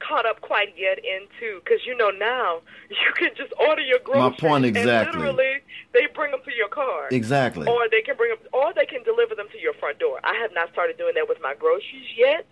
[0.00, 4.40] caught up quite yet into because you know now you can just order your groceries.
[4.40, 5.20] My point exactly.
[5.20, 5.60] Literally,
[5.92, 7.08] they bring them to your car.
[7.10, 7.66] exactly.
[7.66, 10.20] Or they can bring them, or they can deliver them to your front door.
[10.24, 12.44] I have not started doing that with my groceries yet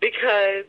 [0.00, 0.64] because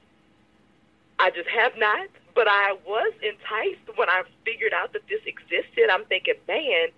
[1.20, 2.10] I just have not.
[2.36, 5.90] But I was enticed when I figured out that this existed.
[5.92, 6.90] I'm thinking, man,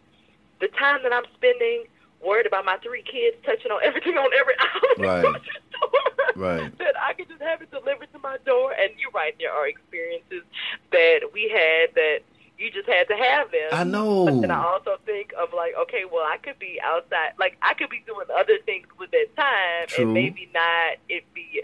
[0.62, 1.86] the time that I'm spending
[2.24, 5.42] worried about my three kids touching on everything on every aisle Right.
[6.36, 6.78] Right.
[6.80, 8.72] that I could just have it delivered to my door.
[8.72, 10.44] And you're right, there are experiences
[10.92, 12.20] that we had that
[12.58, 13.70] you just had to have them.
[13.72, 14.26] I know.
[14.26, 17.74] But then I also think of like, okay, well, I could be outside, like I
[17.74, 20.06] could be doing other things with that time, True.
[20.06, 21.64] and maybe not it be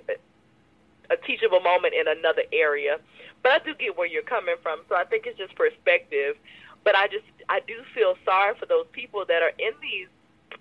[1.12, 3.00] a, teachable moment in another area.
[3.44, 6.36] But I do get where you're coming from, so I think it's just perspective.
[6.84, 10.08] But I just I do feel sorry for those people that are in these,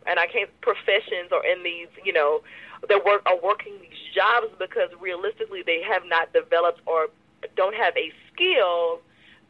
[0.06, 2.42] and I can't professions or in these, you know,
[2.88, 7.08] that work are working these jobs because realistically they have not developed or
[7.56, 9.00] don't have a skill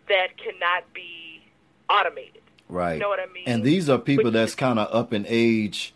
[0.08, 1.42] that cannot be
[1.88, 2.42] automated.
[2.68, 2.94] Right.
[2.94, 3.44] You know what I mean?
[3.46, 5.92] And these are people Which that's kind of up in age,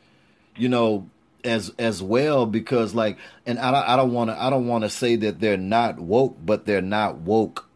[0.56, 1.08] you know,
[1.44, 4.84] as as well because like and I don't- I don't want to I don't want
[4.84, 7.68] to say that they're not woke, but they're not woke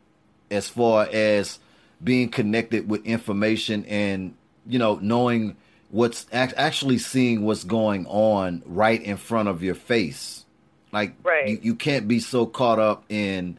[0.50, 1.58] as far as
[2.02, 4.34] being connected with information and
[4.66, 5.56] you know knowing
[5.90, 10.44] what's actually seeing what's going on right in front of your face.
[10.92, 11.48] Like right.
[11.48, 13.58] you, you can't be so caught up in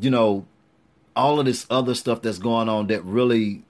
[0.00, 0.46] you know
[1.14, 3.62] all of this other stuff that's going on that really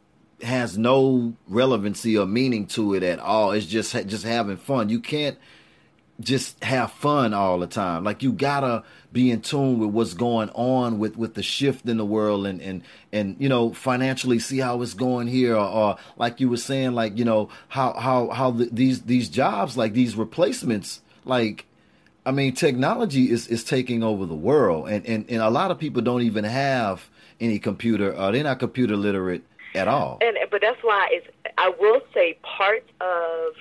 [0.42, 3.52] has no relevancy or meaning to it at all.
[3.52, 4.88] It's just just having fun.
[4.88, 5.38] You can't
[6.20, 8.04] just have fun all the time.
[8.04, 11.96] Like you gotta be in tune with what's going on with with the shift in
[11.96, 12.82] the world and and
[13.12, 16.92] and you know financially see how it's going here or, or like you were saying
[16.92, 21.66] like you know how how how the, these these jobs like these replacements like
[22.24, 25.78] I mean technology is is taking over the world and and and a lot of
[25.78, 29.44] people don't even have any computer or they're not computer literate
[29.74, 30.18] at all.
[30.20, 31.26] And but that's why it's
[31.58, 33.54] I will say part of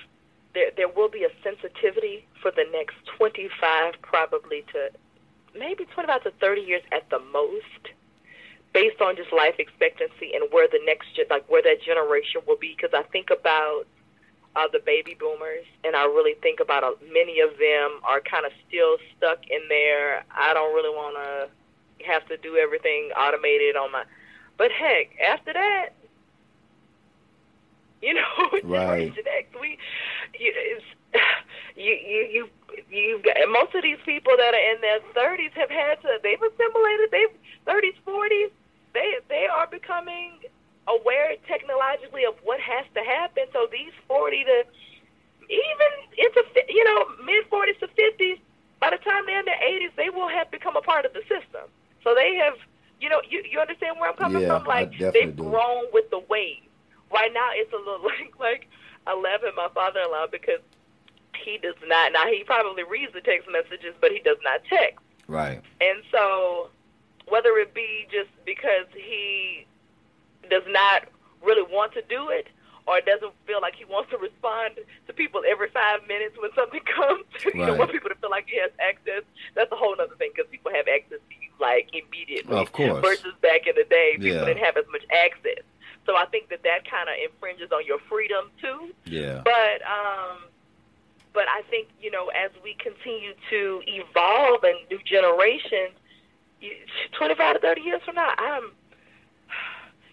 [0.54, 4.90] there there will be a sensitivity for the next 25 probably to
[5.58, 7.94] maybe 25 to 30 years at the most
[8.72, 12.74] based on just life expectancy and where the next like where that generation will be
[12.76, 13.84] because I think about
[14.56, 18.44] uh, the baby boomers and I really think about uh, many of them are kind
[18.44, 23.76] of still stuck in there I don't really want to have to do everything automated
[23.76, 24.04] on my
[24.58, 25.90] but heck after that
[28.06, 29.14] you know right.
[29.60, 29.78] we
[30.38, 30.84] you, it's,
[31.76, 32.48] you you you
[32.90, 36.42] you've got most of these people that are in their 30s have had to they've
[36.42, 37.34] assimilated they've
[37.66, 38.50] 30s 40s
[38.92, 40.32] they they are becoming
[40.88, 43.44] aware technologically of what has to happen.
[43.52, 44.64] So these 40 to
[45.48, 48.38] even into you know mid 40s to 50s
[48.80, 51.22] by the time they're in their 80s they will have become a part of the
[51.22, 51.68] system.
[52.02, 52.54] So they have
[53.00, 54.66] you know you you understand where I'm coming yeah, from?
[54.66, 55.10] Like do.
[55.12, 56.62] they've grown with the wave
[57.12, 58.68] right now it's a little like like
[59.06, 60.60] I laugh at my father-in-law because
[61.44, 62.12] he does not.
[62.12, 65.00] Now he probably reads the text messages, but he does not text.
[65.26, 65.60] Right.
[65.80, 66.68] And so,
[67.28, 69.66] whether it be just because he
[70.50, 71.08] does not
[71.42, 72.48] really want to do it,
[72.86, 74.74] or doesn't feel like he wants to respond
[75.06, 77.54] to people every five minutes when something comes, right.
[77.54, 79.22] you don't want people to feel like he has access.
[79.54, 82.52] That's a whole other thing because people have access to you like immediately.
[82.52, 83.00] Well, of course.
[83.00, 84.44] Versus back in the day, people yeah.
[84.44, 85.62] didn't have as much access.
[86.06, 88.92] So I think that that kind of infringes on your freedom too.
[89.04, 89.42] Yeah.
[89.44, 90.38] But um,
[91.32, 95.94] but I think you know as we continue to evolve and new generations,
[97.12, 98.72] twenty five to thirty years from now, I'm.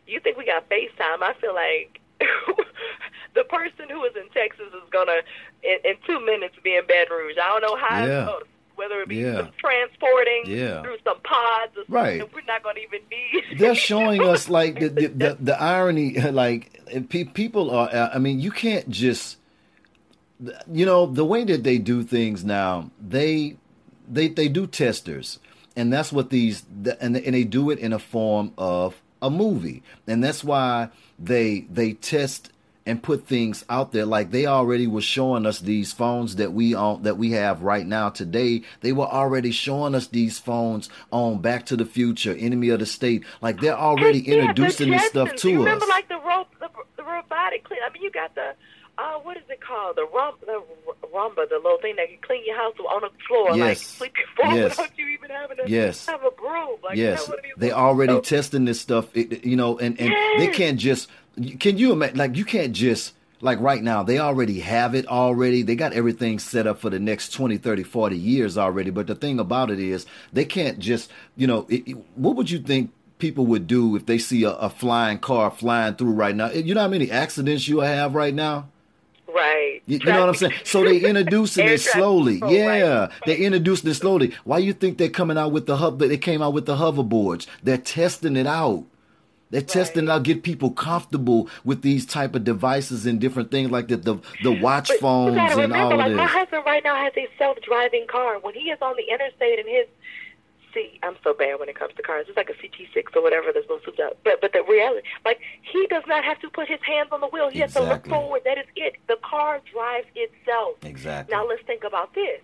[0.06, 1.22] You think we got FaceTime?
[1.22, 2.00] I feel like
[3.36, 5.22] the person who is in Texas is gonna
[5.64, 7.38] in, in two minutes be in Baton Rouge.
[7.42, 8.06] I don't know how.
[8.06, 8.40] Yeah.
[8.80, 9.48] Whether it be yeah.
[9.58, 10.82] transporting yeah.
[10.82, 12.34] through some pods or right.
[12.34, 13.58] we're not going to even be.
[13.58, 17.90] They're showing us like the the, the, the irony, like people are.
[17.90, 19.36] Uh, I mean, you can't just
[20.72, 23.58] you know the way that they do things now they
[24.08, 25.40] they they do testers
[25.76, 26.64] and that's what these
[27.02, 31.62] and and they do it in a form of a movie and that's why they
[31.70, 32.52] they test
[32.90, 36.74] and put things out there like they already were showing us these phones that we
[36.74, 41.40] own that we have right now today they were already showing us these phones on
[41.40, 45.34] back to the future enemy of the state like they're already yeah, introducing this stuff
[45.36, 48.34] to you us remember like the rope the, the robotic clean i mean you got
[48.34, 48.54] the
[49.00, 49.96] uh, what is it called?
[49.96, 50.62] The rum, the
[51.14, 53.60] Roomba, the little thing that can clean your house on the floor, yes.
[53.60, 54.78] like sweep your floor yes.
[54.78, 56.06] without you even having to yes.
[56.06, 56.78] have a broom.
[56.84, 60.40] Like, yes, they already so, testing this stuff, you know, and and yes.
[60.40, 61.10] they can't just.
[61.60, 62.18] Can you imagine?
[62.18, 66.40] Like, you can't just like right now they already have it already they got everything
[66.40, 69.80] set up for the next 20 30 40 years already but the thing about it
[69.80, 73.96] is they can't just you know it, it, what would you think people would do
[73.96, 77.10] if they see a, a, flying car flying through right now you know how many
[77.10, 78.68] accidents you have right now
[79.32, 79.82] Right.
[79.86, 80.54] You, you know what I'm saying?
[80.64, 82.42] So they introducing it slowly.
[82.48, 83.12] Yeah, right.
[83.26, 84.34] they introducing it slowly.
[84.44, 86.00] Why you think they're coming out with the hub?
[86.00, 87.46] They came out with the hoverboards.
[87.62, 88.86] They're testing it out.
[89.52, 90.14] They're testing right.
[90.14, 93.98] it out, get people comfortable with these type of devices and different things like the
[93.98, 96.96] the, the watch but phones you and remember, all like of My husband right now
[96.96, 98.40] has a self-driving car.
[98.40, 99.88] When he is on the interstate and his
[100.74, 102.26] see, I'm so bad when it comes to cars.
[102.28, 104.18] It's like a CT6 or whatever that's no souped up.
[104.24, 107.28] But but the reality, like he does not have to put his hands on the
[107.28, 107.50] wheel.
[107.50, 107.88] He exactly.
[107.88, 108.42] has to look forward.
[108.46, 108.96] That is it.
[109.08, 110.76] The car drives itself.
[110.84, 111.36] Exactly.
[111.36, 112.42] Now let's think about this.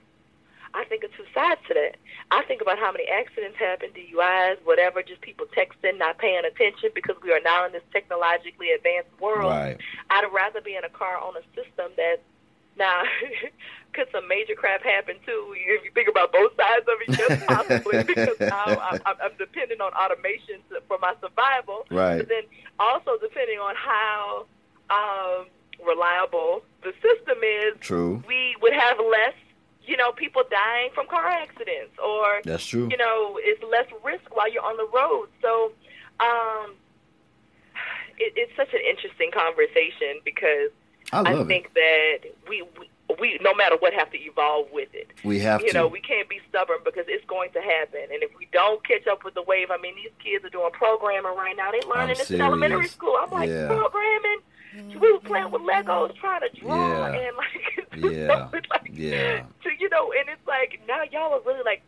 [0.76, 1.96] I think of two sides to that.
[2.32, 6.90] I think about how many accidents happen, DUIs, whatever, just people texting, not paying attention
[6.94, 9.52] because we are now in this technologically advanced world.
[9.52, 9.78] Right.
[10.10, 12.18] I'd rather be in a car on a system that
[12.78, 13.04] now
[13.94, 17.48] could some major crap happen too if you think about both sides of it just
[17.48, 22.44] possibly because now I'm, I'm depending on automation to, for my survival right but then
[22.78, 24.46] also depending on how
[24.90, 25.48] um,
[25.88, 29.36] reliable the system is true we would have less
[29.88, 34.36] you know people dying from car accidents or that's true you know it's less risk
[34.36, 35.72] while you're on the road so
[36.20, 36.76] Um,
[38.18, 40.72] it, it's such an interesting conversation because
[41.12, 42.22] I, I, think it.
[42.24, 45.12] that we, we we no matter what have to evolve with it.
[45.24, 45.74] We have You to.
[45.74, 48.02] know, we can't be stubborn because it's going to happen.
[48.12, 50.72] And if we don't catch up with the wave, I mean, these kids are doing
[50.72, 51.72] programming right now.
[51.72, 53.16] They're learning this in elementary school.
[53.22, 53.68] I'm like, Yeah.
[53.68, 54.40] programming?
[55.00, 57.20] We were playing with Legos, trying to draw, Yeah.
[57.28, 58.50] and like, Yeah.
[58.72, 59.44] like, Yeah.
[59.64, 61.82] so you know, and it's like now y'all are really like,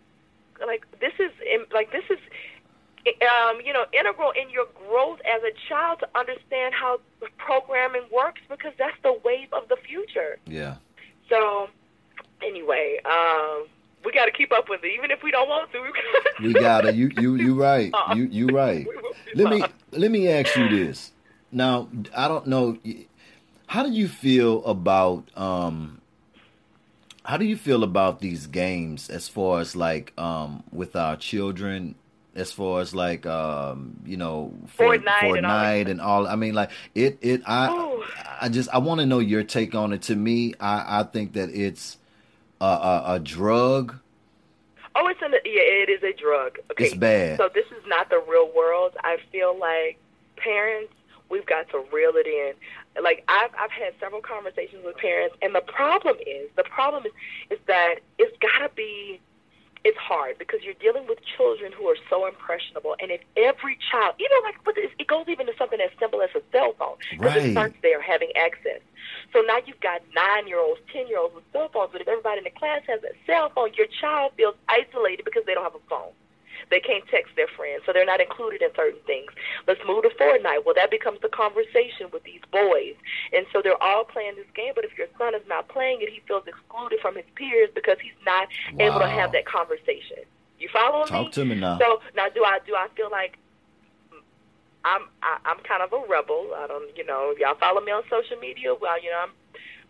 [0.65, 1.31] like this is
[1.73, 2.19] like this is,
[3.21, 6.99] um, you know, integral in your growth as a child to understand how
[7.37, 10.37] programming works because that's the wave of the future.
[10.45, 10.75] yeah.
[11.29, 11.67] So,
[12.41, 13.67] anyway, um,
[14.05, 15.91] we got to keep up with it, even if we don't want to.
[16.41, 16.93] We gotta.
[16.97, 17.93] You you you right.
[18.15, 18.87] You you right.
[18.87, 21.11] We will be Let me let me ask you this.
[21.51, 22.77] Now I don't know.
[23.67, 25.96] How do you feel about um?
[27.27, 31.95] How do you feel about these games as far as like um with our children?
[32.33, 36.53] As far as like um you know for, Fortnite and all and all, I mean
[36.53, 38.03] like it it I Ooh.
[38.39, 40.03] I just I want to know your take on it.
[40.03, 41.97] To me, I I think that it's
[42.61, 43.95] a a, a drug.
[44.95, 46.59] Oh, it's an yeah, it is a drug.
[46.71, 47.39] Okay, It's bad.
[47.39, 48.93] So this is not the real world.
[49.03, 49.99] I feel like
[50.37, 50.93] parents,
[51.29, 52.53] we've got to reel it in.
[53.01, 57.11] Like I've I've had several conversations with parents, and the problem is the problem is
[57.51, 59.19] is that it's got to be.
[59.83, 64.15] It's hard because you're dealing with children who are so impressionable, and if every child,
[64.19, 66.97] even like, but it it goes even to something as simple as a cell phone,
[67.11, 67.45] because Right.
[67.45, 68.81] it starts there having access.
[69.31, 72.81] So now you've got nine-year-olds, ten-year-olds with cell phones, but if everybody in the class
[72.87, 76.11] has a cell phone, your child feels isolated because they don't have a phone.
[76.69, 79.31] They can't text their friends, so they're not included in certain things.
[79.67, 80.65] Let's move to Fortnite.
[80.65, 82.95] Well, that becomes the conversation with these boys.
[83.33, 86.09] And so they're all playing this game, but if your son is not playing it,
[86.09, 88.47] he feels excluded from his peers because he's not
[88.79, 90.27] able to have that conversation.
[90.59, 91.09] You follow me?
[91.09, 91.77] Talk to me now.
[91.79, 93.37] So now, do I do I feel like
[94.83, 96.51] I'm I, I'm kind of a rebel?
[96.57, 98.73] I don't, you know, if y'all follow me on social media.
[98.73, 99.31] Well, you know, I'm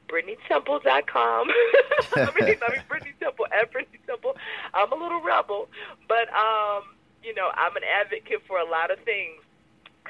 [0.07, 1.47] BritneyTemple.com.
[2.15, 4.35] I mean, I Britney Temple at Britney Temple.
[4.73, 5.69] I'm a little rebel,
[6.07, 6.83] but um,
[7.23, 9.41] you know, I'm an advocate for a lot of things.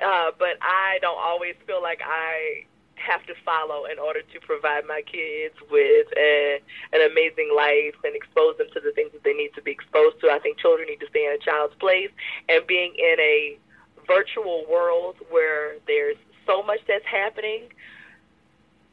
[0.04, 4.86] Uh, but I don't always feel like I have to follow in order to provide
[4.86, 6.60] my kids with a,
[6.94, 10.20] an amazing life and expose them to the things that they need to be exposed
[10.22, 10.30] to.
[10.30, 12.10] I think children need to stay in a child's place
[12.50, 13.58] and being in a
[14.06, 17.70] virtual world where there's so much that's happening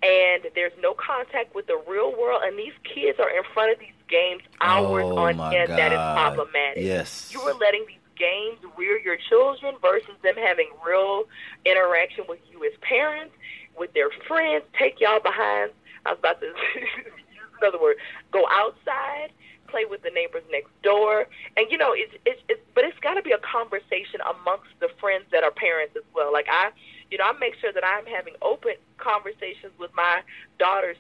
[0.05, 3.79] and there's no contact with the real world and these kids are in front of
[3.79, 5.79] these games hours oh on end God.
[5.79, 7.31] that is problematic Yes.
[7.33, 11.25] you are letting these games rear your children versus them having real
[11.65, 13.35] interaction with you as parents,
[13.77, 14.65] with their friends.
[14.79, 15.71] Take y'all behind.
[16.07, 16.47] I was about to
[16.77, 17.97] use another word.
[18.31, 19.31] Go outside,
[19.69, 21.27] play with the neighbors next door,
[21.57, 24.89] and you know it's it's, it's but it's got to be a conversation amongst the
[25.01, 26.33] friends that are parents as well.
[26.33, 26.71] Like I,
[27.15, 30.27] you know, I make sure that I'm having open conversations with my
[30.59, 30.97] daughter's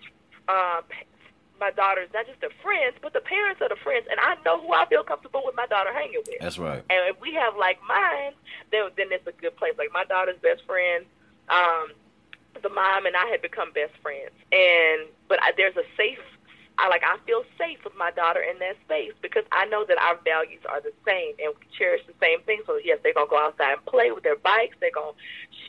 [0.46, 0.78] uh,
[1.58, 4.62] my daughters, not just the friends, but the parents of the friends, and I know
[4.62, 6.38] who I feel comfortable with my daughter hanging with.
[6.38, 6.86] That's right.
[6.86, 8.38] And if we have like minds,
[8.70, 9.74] then then it's a good place.
[9.76, 11.04] Like my daughter's best friend,
[11.50, 11.90] um,
[12.62, 16.22] the mom and I had become best friends, and but I, there's a safe.
[16.78, 19.98] I like I feel safe with my daughter in that space because I know that
[19.98, 22.64] our values are the same and we cherish the same things.
[22.66, 24.76] So yes, they're gonna go outside and play with their bikes.
[24.80, 25.16] They're gonna,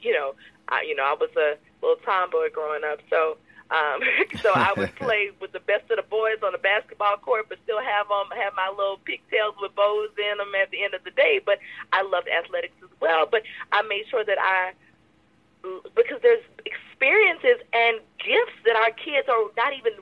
[0.01, 0.33] you know,
[0.67, 3.37] I, you know, I was a little tomboy growing up, so
[3.71, 4.01] um,
[4.41, 7.59] so I would play with the best of the boys on the basketball court, but
[7.63, 11.03] still have them have my little pigtails with bows in them at the end of
[11.03, 11.39] the day.
[11.43, 11.59] But
[11.93, 13.27] I loved athletics as well.
[13.29, 14.73] But I made sure that I
[15.95, 19.93] because there's experiences and gifts that our kids are not even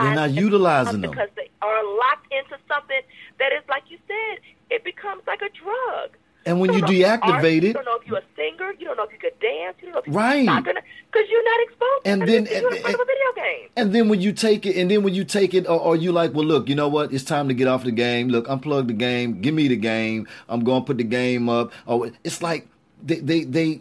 [0.00, 1.10] They're not utilizing them.
[1.10, 3.00] because they are locked into something
[3.38, 4.38] that is, like you said,
[4.70, 6.10] it becomes like a drug.
[6.46, 8.96] And when you art, deactivate you it, don't know if you're a singer, you don't
[8.96, 10.44] know if you could dance, you don't know if you're Right.
[10.44, 10.80] not gonna,
[11.12, 12.06] because you're not exposed.
[12.06, 12.60] And then- this.
[12.62, 13.68] you're in and- a video game.
[13.76, 16.12] and then when you take it, and then when you take it, or, or you
[16.12, 17.12] like, well, look, you know what?
[17.12, 18.28] It's time to get off the game.
[18.28, 19.42] Look, unplug the game.
[19.42, 20.26] Give me the game.
[20.48, 21.72] I'm going to put the game up.
[21.86, 22.66] Oh, it's like
[23.02, 23.80] they they they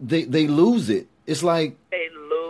[0.00, 1.06] they, they lose it.
[1.26, 1.76] It's like.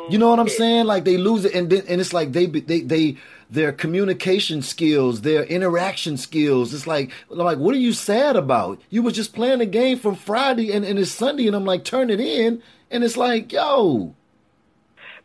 [0.09, 0.87] You know what I'm saying?
[0.87, 3.17] Like they lose it, and then, and it's like they they they
[3.51, 6.73] their communication skills, their interaction skills.
[6.75, 8.81] It's like like what are you sad about?
[8.91, 11.85] You was just playing a game from Friday and, and it's Sunday, and I'm like
[11.85, 14.15] turn it in, and it's like yo,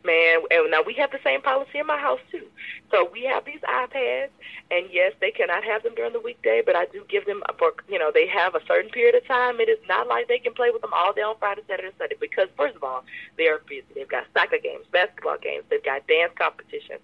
[0.03, 2.45] Man, and now we have the same policy in my house too.
[2.91, 4.29] So we have these iPads,
[4.69, 7.73] and yes, they cannot have them during the weekday, but I do give them for
[7.89, 9.59] you know they have a certain period of time.
[9.59, 11.97] It is not like they can play with them all day on Friday, Saturday, and
[11.97, 13.03] Sunday because first of all,
[13.37, 13.85] they are busy.
[13.95, 16.99] They've got soccer games, basketball games, they've got dance competitions,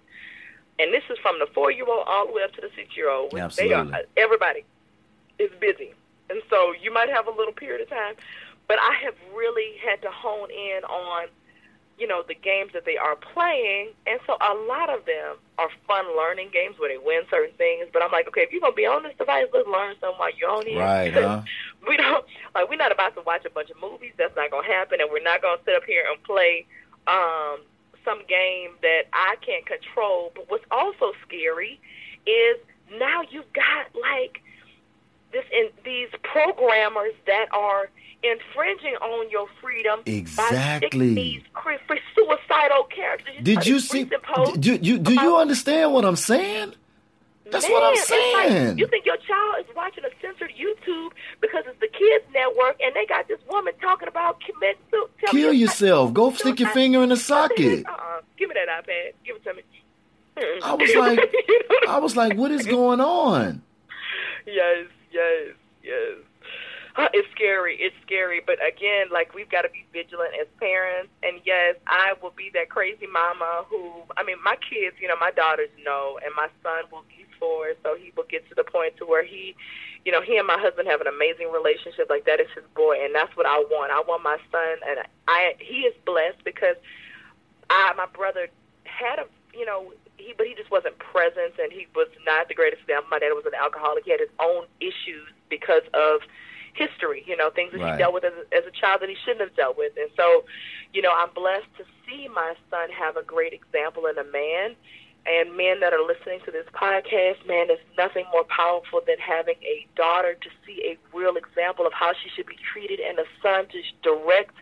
[0.78, 3.32] and this is from the four-year-old all the way up to the six-year-old.
[3.32, 4.00] They are Absolutely.
[4.16, 4.64] everybody
[5.38, 5.94] is busy,
[6.28, 8.14] and so you might have a little period of time
[8.68, 11.28] but I have really had to hone in on
[11.98, 13.90] you know, the games that they are playing.
[14.06, 17.88] And so a lot of them are fun learning games where they win certain things.
[17.92, 20.18] But I'm like, okay, if you're going to be on this device, let's learn something
[20.18, 20.78] while you're on it.
[20.78, 21.42] Right, huh?
[21.88, 22.24] we don't,
[22.54, 24.12] like, we're not about to watch a bunch of movies.
[24.16, 25.00] That's not going to happen.
[25.00, 26.66] And we're not going to sit up here and play
[27.06, 27.58] um,
[28.04, 30.32] some game that I can't control.
[30.34, 31.80] But what's also scary
[32.26, 32.56] is
[32.98, 34.40] now you've got, like,
[35.32, 37.90] this in these programmers that are
[38.22, 41.14] infringing on your freedom exactly.
[41.14, 41.42] these
[42.14, 43.34] suicidal characters.
[43.42, 44.04] Did you see?
[44.58, 46.74] Do, you do you understand what I'm saying?
[47.50, 48.68] That's Man, what I'm saying.
[48.68, 52.76] Like, you think your child is watching a censored YouTube because it's the kids network
[52.82, 55.30] and they got this woman talking about commit suicide?
[55.30, 56.12] Kill yourself.
[56.12, 57.86] Go stick your finger in the socket.
[57.86, 58.20] Uh-uh.
[58.36, 59.12] Give me that iPad.
[59.24, 59.62] Give it to me.
[60.36, 60.62] Mm.
[60.62, 61.34] I was like,
[61.88, 63.62] I was like, what is going on?
[64.46, 66.16] Yes, yes, yes.
[67.14, 67.78] it's scary.
[67.78, 68.42] It's scary.
[68.44, 71.10] But again, like we've got to be vigilant as parents.
[71.22, 75.16] And yes, I will be that crazy mama who, I mean, my kids, you know,
[75.16, 78.64] my daughters know, and my son will, he's four, so he will get to the
[78.64, 79.54] point to where he,
[80.04, 82.10] you know, he and my husband have an amazing relationship.
[82.10, 83.94] Like that is his boy, and that's what I want.
[83.94, 86.74] I want my son, and I, he is blessed because
[87.70, 88.48] I, my brother
[88.82, 92.58] had a, you know, he, but he just wasn't present, and he was not the
[92.58, 93.06] greatest example.
[93.06, 94.02] My dad was an alcoholic.
[94.02, 96.26] He had his own issues because of
[96.78, 97.92] history, you know, things that right.
[97.92, 99.92] he dealt with as, as a child that he shouldn't have dealt with.
[99.98, 100.44] And so,
[100.94, 104.76] you know, I'm blessed to see my son have a great example in a man.
[105.26, 109.56] And men that are listening to this podcast, man, there's nothing more powerful than having
[109.60, 113.26] a daughter to see a real example of how she should be treated and a
[113.42, 114.54] son to direct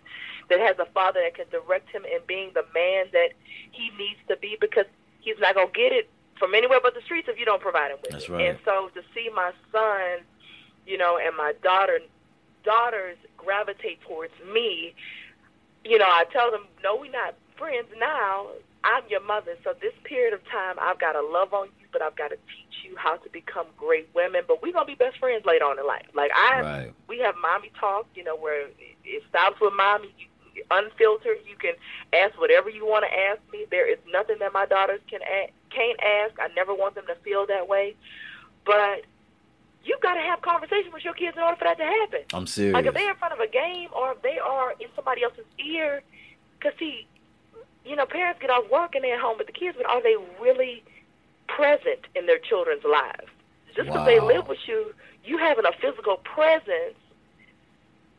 [0.48, 3.30] that has a father that can direct him in being the man that
[3.70, 4.86] he needs to be because
[5.20, 6.08] he's not going to get it
[6.38, 8.30] from anywhere but the streets if you don't provide him with That's it.
[8.30, 8.48] Right.
[8.50, 10.24] And so to see my son
[10.86, 12.00] you know, and my daughter
[12.64, 14.94] daughters gravitate towards me,
[15.84, 18.48] you know, I tell them, no, we're not friends now.
[18.84, 22.02] I'm your mother, so this period of time, I've got to love on you, but
[22.02, 24.42] I've got to teach you how to become great women.
[24.46, 26.06] But we're gonna be best friends later on in life.
[26.14, 26.92] Like I, right.
[27.08, 30.14] we have mommy talk, you know, where it stops with mommy.
[30.18, 30.26] You,
[30.70, 31.74] unfiltered, you can
[32.12, 33.66] ask whatever you want to ask me.
[33.70, 36.38] There is nothing that my daughters can a- can't ask.
[36.38, 37.94] I never want them to feel that way.
[38.64, 39.04] But
[39.86, 42.20] you've got to have conversation with your kids in order for that to happen.
[42.34, 42.74] I'm serious.
[42.74, 45.46] Like if they're in front of a game or if they are in somebody else's
[45.64, 46.02] ear,
[46.58, 47.06] because see,
[47.84, 50.02] you know, parents get off work and they're at home with the kids, but are
[50.02, 50.82] they really
[51.46, 53.30] present in their children's lives?
[53.74, 54.04] Just because wow.
[54.04, 54.92] they live with you,
[55.24, 56.98] you having a physical presence,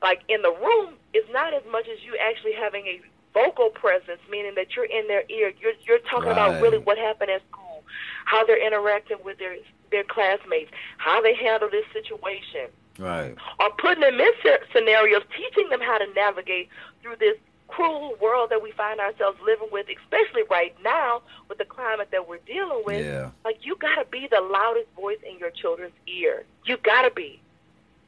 [0.01, 3.01] like in the room, is not as much as you actually having a
[3.33, 5.51] vocal presence, meaning that you're in their ear.
[5.59, 6.31] You're you're talking right.
[6.31, 7.83] about really what happened at school,
[8.25, 9.57] how they're interacting with their
[9.91, 12.69] their classmates, how they handle this situation.
[12.99, 13.35] Right.
[13.59, 14.31] Or putting them in
[14.73, 16.69] scenarios, teaching them how to navigate
[17.01, 21.65] through this cruel world that we find ourselves living with, especially right now with the
[21.65, 23.05] climate that we're dealing with.
[23.05, 23.31] Yeah.
[23.45, 26.43] Like you got to be the loudest voice in your children's ear.
[26.65, 27.39] You got to be.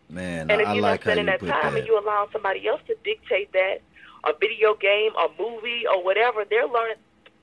[0.09, 1.79] Man, and if I you're like not spending that, time that.
[1.79, 3.81] and you allow somebody else to dictate that,
[4.25, 6.97] a video game, a movie, or whatever, they're learning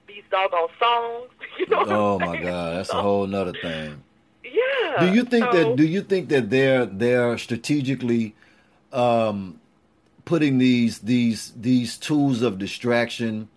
[0.09, 1.31] these doggone songs.
[1.59, 4.03] You know oh my God, that's so, a whole nother thing.
[4.53, 5.07] Yeah.
[5.07, 5.77] Do you think so, that?
[5.77, 8.35] Do you think that they're they're strategically
[8.93, 9.61] um,
[10.25, 13.49] putting these these these tools of distraction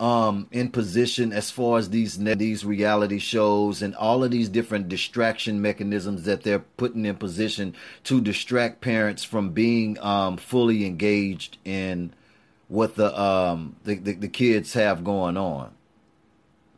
[0.00, 4.88] um, in position as far as these these reality shows and all of these different
[4.88, 11.58] distraction mechanisms that they're putting in position to distract parents from being um, fully engaged
[11.64, 12.12] in
[12.68, 15.70] what the, um, the, the the kids have going on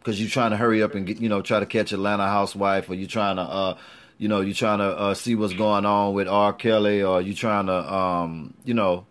[0.03, 2.91] because you're trying to hurry up and get, you know, try to catch Atlanta Housewife,
[2.91, 3.79] or you're trying to, uh,
[4.19, 6.53] you know, you're trying to uh, see what's going on with R.
[6.53, 9.07] Kelly, or you're trying to, um, you know.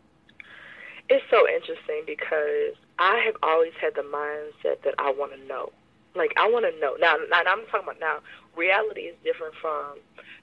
[1.09, 5.71] It's so interesting because I have always had the mindset that I want to know.
[6.13, 6.95] Like I want to know.
[6.99, 8.19] Now, now I'm talking about now.
[8.55, 9.97] Reality is different from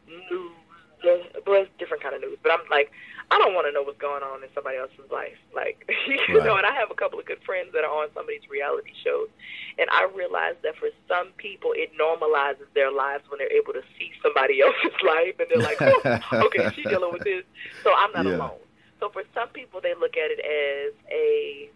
[0.07, 0.53] news.
[1.03, 2.90] It's different kind of news, but I'm like,
[3.30, 5.36] I don't want to know what's going on in somebody else's life.
[5.55, 6.46] Like, you right.
[6.46, 8.49] know, and I have a couple of good friends that are on some of these
[8.49, 9.28] reality shows,
[9.76, 13.82] and I realize that for some people, it normalizes their lives when they're able to
[13.99, 17.44] see somebody else's life, and they're like, oh, okay, she's dealing with this,
[17.84, 18.36] so I'm not yeah.
[18.36, 18.61] alone.
[19.01, 21.70] So for some people, they look at it as a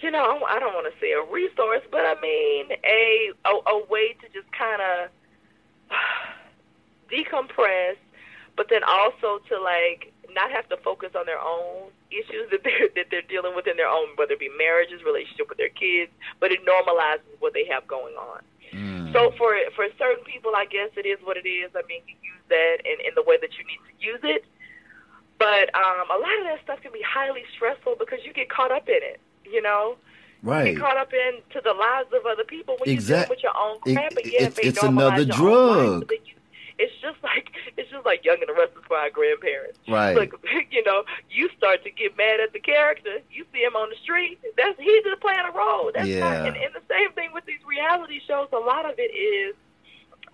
[0.00, 3.86] you know, I don't want to say a resource, but I mean a a, a
[3.90, 5.10] way to just kind of
[7.10, 7.96] decompress,
[8.56, 12.88] but then also to like not have to focus on their own issues that they're
[12.96, 16.10] that they're dealing with in their own, whether it be marriages, relationship with their kids,
[16.40, 18.40] but it normalizes what they have going on.
[18.72, 19.12] Mm.
[19.12, 21.70] So for for certain people, I guess it is what it is.
[21.74, 24.44] I mean, you use that in in the way that you need to use it.
[25.38, 28.72] But um, a lot of that stuff can be highly stressful because you get caught
[28.72, 29.20] up in it.
[29.44, 29.96] You know,
[30.42, 30.68] right?
[30.68, 33.36] You get caught up into the lives of other people when exactly.
[33.42, 34.12] you're dealing with your own crap.
[34.12, 36.10] It, and yeah, it's, it's another drug.
[36.10, 36.20] Life,
[36.78, 39.78] it's just like it's just like Young and the Restless for our grandparents.
[39.88, 40.16] Right.
[40.16, 40.32] Like
[40.70, 43.18] you know, you start to get mad at the character.
[43.30, 44.38] You see him on the street.
[44.56, 45.90] That's he's just playing a role.
[45.94, 46.20] That's yeah.
[46.20, 46.46] not.
[46.46, 48.48] And, and the same thing with these reality shows.
[48.52, 49.54] A lot of it is,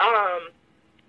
[0.01, 0.49] um,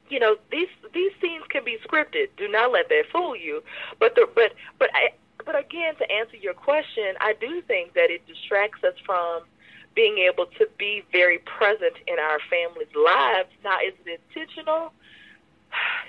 [0.10, 2.30] you know, these these scenes can be scripted.
[2.38, 3.62] Do not let that fool you.
[4.00, 5.10] But the but but I.
[5.46, 9.44] But again, to answer your question, I do think that it distracts us from
[9.94, 13.50] being able to be very present in our families' lives.
[13.64, 14.92] Now, is it intentional?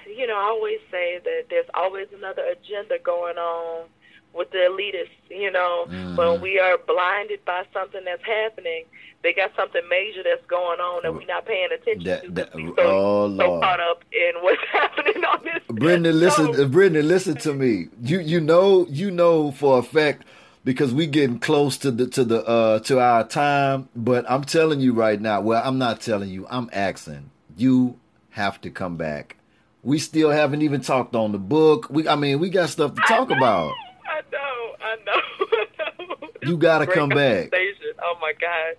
[0.07, 3.87] You know, I always say that there's always another agenda going on
[4.33, 5.11] with the elitists.
[5.29, 6.17] You know, mm-hmm.
[6.17, 8.85] when we are blinded by something that's happening,
[9.23, 12.31] they got something major that's going on that we're not paying attention that, to.
[12.31, 13.63] That, so, oh, so Lord.
[13.63, 15.63] caught up in what's happening on this.
[15.69, 16.69] Britney, listen, show.
[16.69, 17.89] Britney, listen to me.
[18.03, 20.25] You you know you know for a fact
[20.65, 23.89] because we getting close to the to the uh to our time.
[23.97, 25.41] But I'm telling you right now.
[25.41, 26.47] Well, I'm not telling you.
[26.49, 27.99] I'm asking you
[28.31, 29.37] have to come back.
[29.87, 31.87] We still haven't even talked on the book.
[31.91, 33.72] We, I mean, we got stuff to talk I about.
[34.05, 35.47] I know, I know.
[35.89, 36.28] I know.
[36.43, 37.51] You got to come back.
[38.03, 38.74] Oh my god,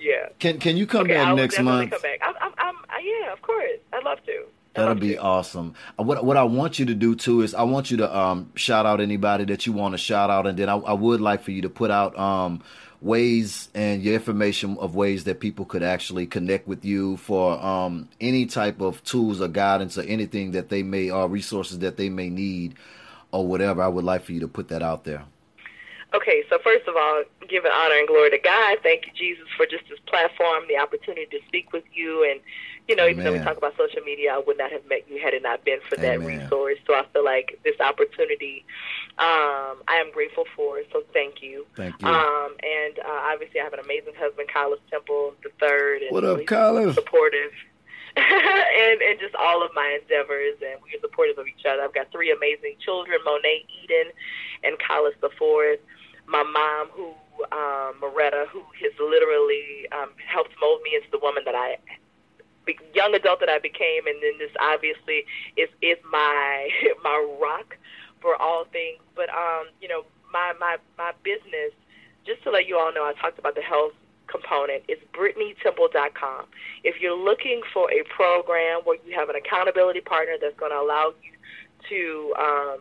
[0.00, 0.28] yeah.
[0.38, 1.90] Can Can you come okay, back next month?
[1.90, 2.20] Come back.
[2.22, 2.74] I'm, I'm, I'm,
[3.04, 3.78] yeah, of course.
[3.92, 4.32] I'd love to.
[4.32, 5.16] I'd That'll love be to.
[5.20, 5.74] awesome.
[5.98, 8.50] Uh, What what I want you to do too is I want you to um
[8.54, 11.42] shout out anybody that you want to shout out, and then I, I would like
[11.42, 12.62] for you to put out um
[13.00, 18.08] ways and your information of ways that people could actually connect with you for um
[18.20, 22.08] any type of tools or guidance or anything that they may or resources that they
[22.08, 22.74] may need
[23.30, 23.82] or whatever.
[23.82, 25.24] I would like for you to put that out there.
[26.14, 28.78] Okay, so first of all, giving honor and glory to God.
[28.82, 32.24] Thank you, Jesus, for just this platform, the opportunity to speak with you.
[32.24, 32.40] And,
[32.88, 35.20] you know, even though we talk about social media, I would not have met you
[35.22, 36.78] had it not been for that resource.
[36.86, 38.64] So I feel like this opportunity,
[39.18, 40.80] um, I am grateful for.
[40.92, 41.66] So thank you.
[41.76, 42.08] Thank you.
[42.08, 46.00] Um, and uh, obviously, I have an amazing husband, Carlos Temple the third.
[46.08, 46.94] What up, Carlos?
[46.94, 47.52] Supportive.
[48.16, 51.82] and and just all of my endeavors, and we are supportive of each other.
[51.82, 54.10] I've got three amazing children: Monet, Eden,
[54.64, 55.78] and Carlos the fourth.
[56.28, 57.14] My mom, who
[57.52, 61.78] um, Moretta, who has literally um, helped mold me into the woman that I,
[62.94, 65.24] young adult that I became, and then this obviously
[65.56, 66.68] is is my
[67.04, 67.76] my rock
[68.20, 69.00] for all things.
[69.14, 71.72] But um, you know, my my my business.
[72.26, 73.92] Just to let you all know, I talked about the health
[74.28, 76.44] component is BritneyTemple.com.
[76.84, 80.78] If you're looking for a program where you have an accountability partner that's going to
[80.78, 81.32] allow you
[81.88, 82.78] to, um,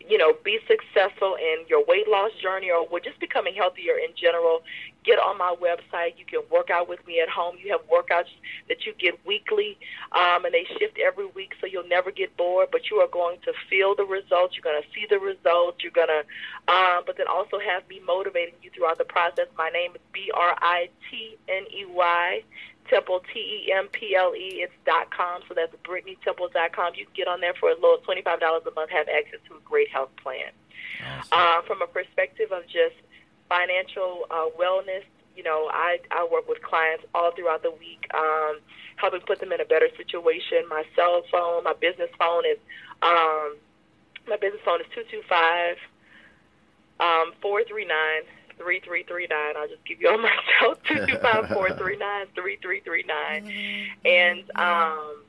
[0.00, 4.14] you know, be successful in your weight loss journey or we're just becoming healthier in
[4.16, 4.62] general,
[5.04, 6.18] get on my website.
[6.18, 7.56] You can work out with me at home.
[7.62, 8.32] You have workouts
[8.68, 9.78] that you get weekly,
[10.12, 12.68] um, and they shift every week, so you'll never get bored.
[12.72, 14.56] But you are going to feel the results.
[14.56, 15.82] You're going to see the results.
[15.82, 19.46] You're going to, um, but then also have me motivating you throughout the process.
[19.56, 22.42] My name is B R I T N E Y.
[22.88, 26.94] Temple, T E M P L E, it's dot com, so that's BritneyTemple.com.
[26.94, 29.56] You can get on there for as low as $25 a month, have access to
[29.56, 30.52] a great health plan.
[31.02, 31.28] Awesome.
[31.32, 32.96] Uh, from a perspective of just
[33.48, 35.04] financial uh, wellness,
[35.36, 38.60] you know, I, I work with clients all throughout the week, um,
[38.96, 40.68] helping put them in a better situation.
[40.68, 42.58] My cell phone, my business phone is,
[43.02, 43.56] um,
[44.28, 45.76] my business phone is 225
[47.00, 47.32] um,
[48.58, 49.56] 439 3339.
[49.56, 53.46] I'll just give you all myself 225 439 3339.
[54.04, 55.22] And, um,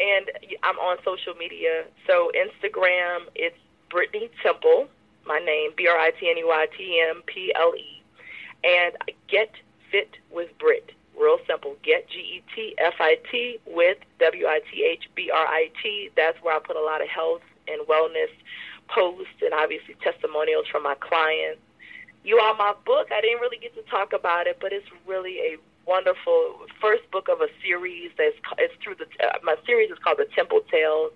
[0.00, 0.26] and
[0.62, 1.84] I'm on social media.
[2.06, 3.58] So Instagram, it's
[3.90, 4.88] Britney Temple,
[5.26, 8.02] my name, B R I T N E Y T M P L E.
[8.64, 8.94] And
[9.28, 9.52] Get
[9.90, 10.92] Fit with Brit.
[11.18, 11.76] Real simple.
[11.82, 15.70] Get G E T F I T with W I T H B R I
[15.82, 16.10] T.
[16.16, 18.30] That's where I put a lot of health and wellness
[18.88, 21.60] posts and obviously testimonials from my clients.
[22.22, 23.08] You are my book.
[23.12, 25.56] I didn't really get to talk about it, but it's really a
[25.86, 28.10] wonderful first book of a series.
[28.18, 31.12] That's it's through the uh, my series is called the Temple Tales.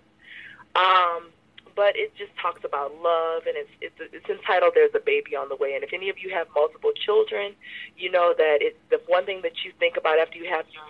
[0.75, 1.31] Um,
[1.77, 5.49] but it just talks about love, and it's it's it's entitled "There's a Baby on
[5.49, 7.55] the Way." And if any of you have multiple children,
[7.97, 10.83] you know that it's the one thing that you think about after you have your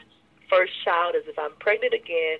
[0.54, 2.38] first child is if I'm pregnant again,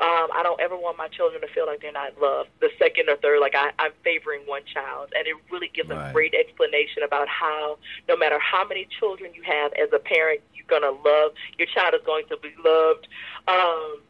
[0.00, 2.50] um, I don't ever want my children to feel like they're not loved.
[2.60, 6.10] The second or third, like I, I'm favoring one child, and it really gives Right.
[6.10, 7.78] a great explanation about how
[8.08, 11.94] no matter how many children you have as a parent, you're gonna love your child
[11.94, 13.08] is going to be loved.
[13.48, 14.02] Um,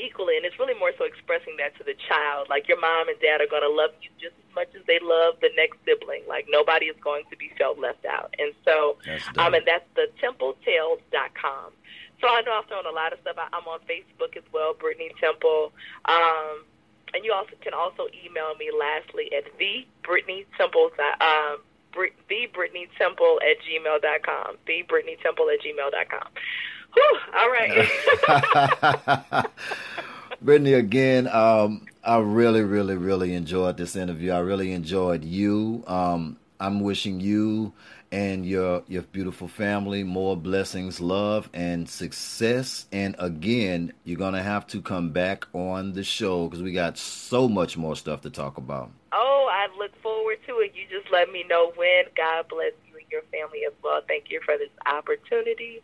[0.00, 3.20] equally and it's really more so expressing that to the child like your mom and
[3.20, 6.22] dad are going to love you just as much as they love the next sibling
[6.26, 8.96] like nobody is going to be felt left out and so
[9.36, 11.72] um and that's the templetales.com
[12.22, 15.10] so i know i've thrown a lot of stuff i'm on facebook as well britney
[15.20, 15.72] temple
[16.06, 16.64] um
[17.14, 21.58] and you also can also email me lastly at the Britney Temple um,
[22.28, 24.56] the Britney Temple at gmail.com.
[24.66, 26.28] The Britney Temple at gmail.com.
[26.94, 29.46] Whew, all right.
[30.44, 34.32] Britney, again, um, I really, really, really enjoyed this interview.
[34.32, 35.84] I really enjoyed you.
[35.86, 37.72] Um, I'm wishing you
[38.12, 42.86] and your your beautiful family more blessings, love, and success.
[42.92, 47.48] And again, you're gonna have to come back on the show because we got so
[47.48, 48.90] much more stuff to talk about.
[49.12, 50.72] Oh, I look forward to it.
[50.74, 52.04] You just let me know when.
[52.14, 54.02] God bless you and your family as well.
[54.06, 55.82] Thank you for this opportunity,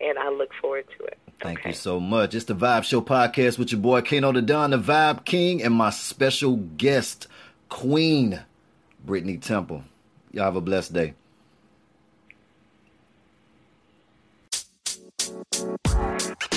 [0.00, 1.18] and I look forward to it.
[1.40, 1.70] Thank okay.
[1.70, 2.34] you so much.
[2.34, 5.74] It's the Vibe Show podcast with your boy Kano the Don, the Vibe King, and
[5.74, 7.28] my special guest,
[7.68, 8.40] Queen
[9.06, 9.84] Britney Temple.
[10.32, 11.14] Y'all have a blessed day.
[15.60, 16.49] Thank you.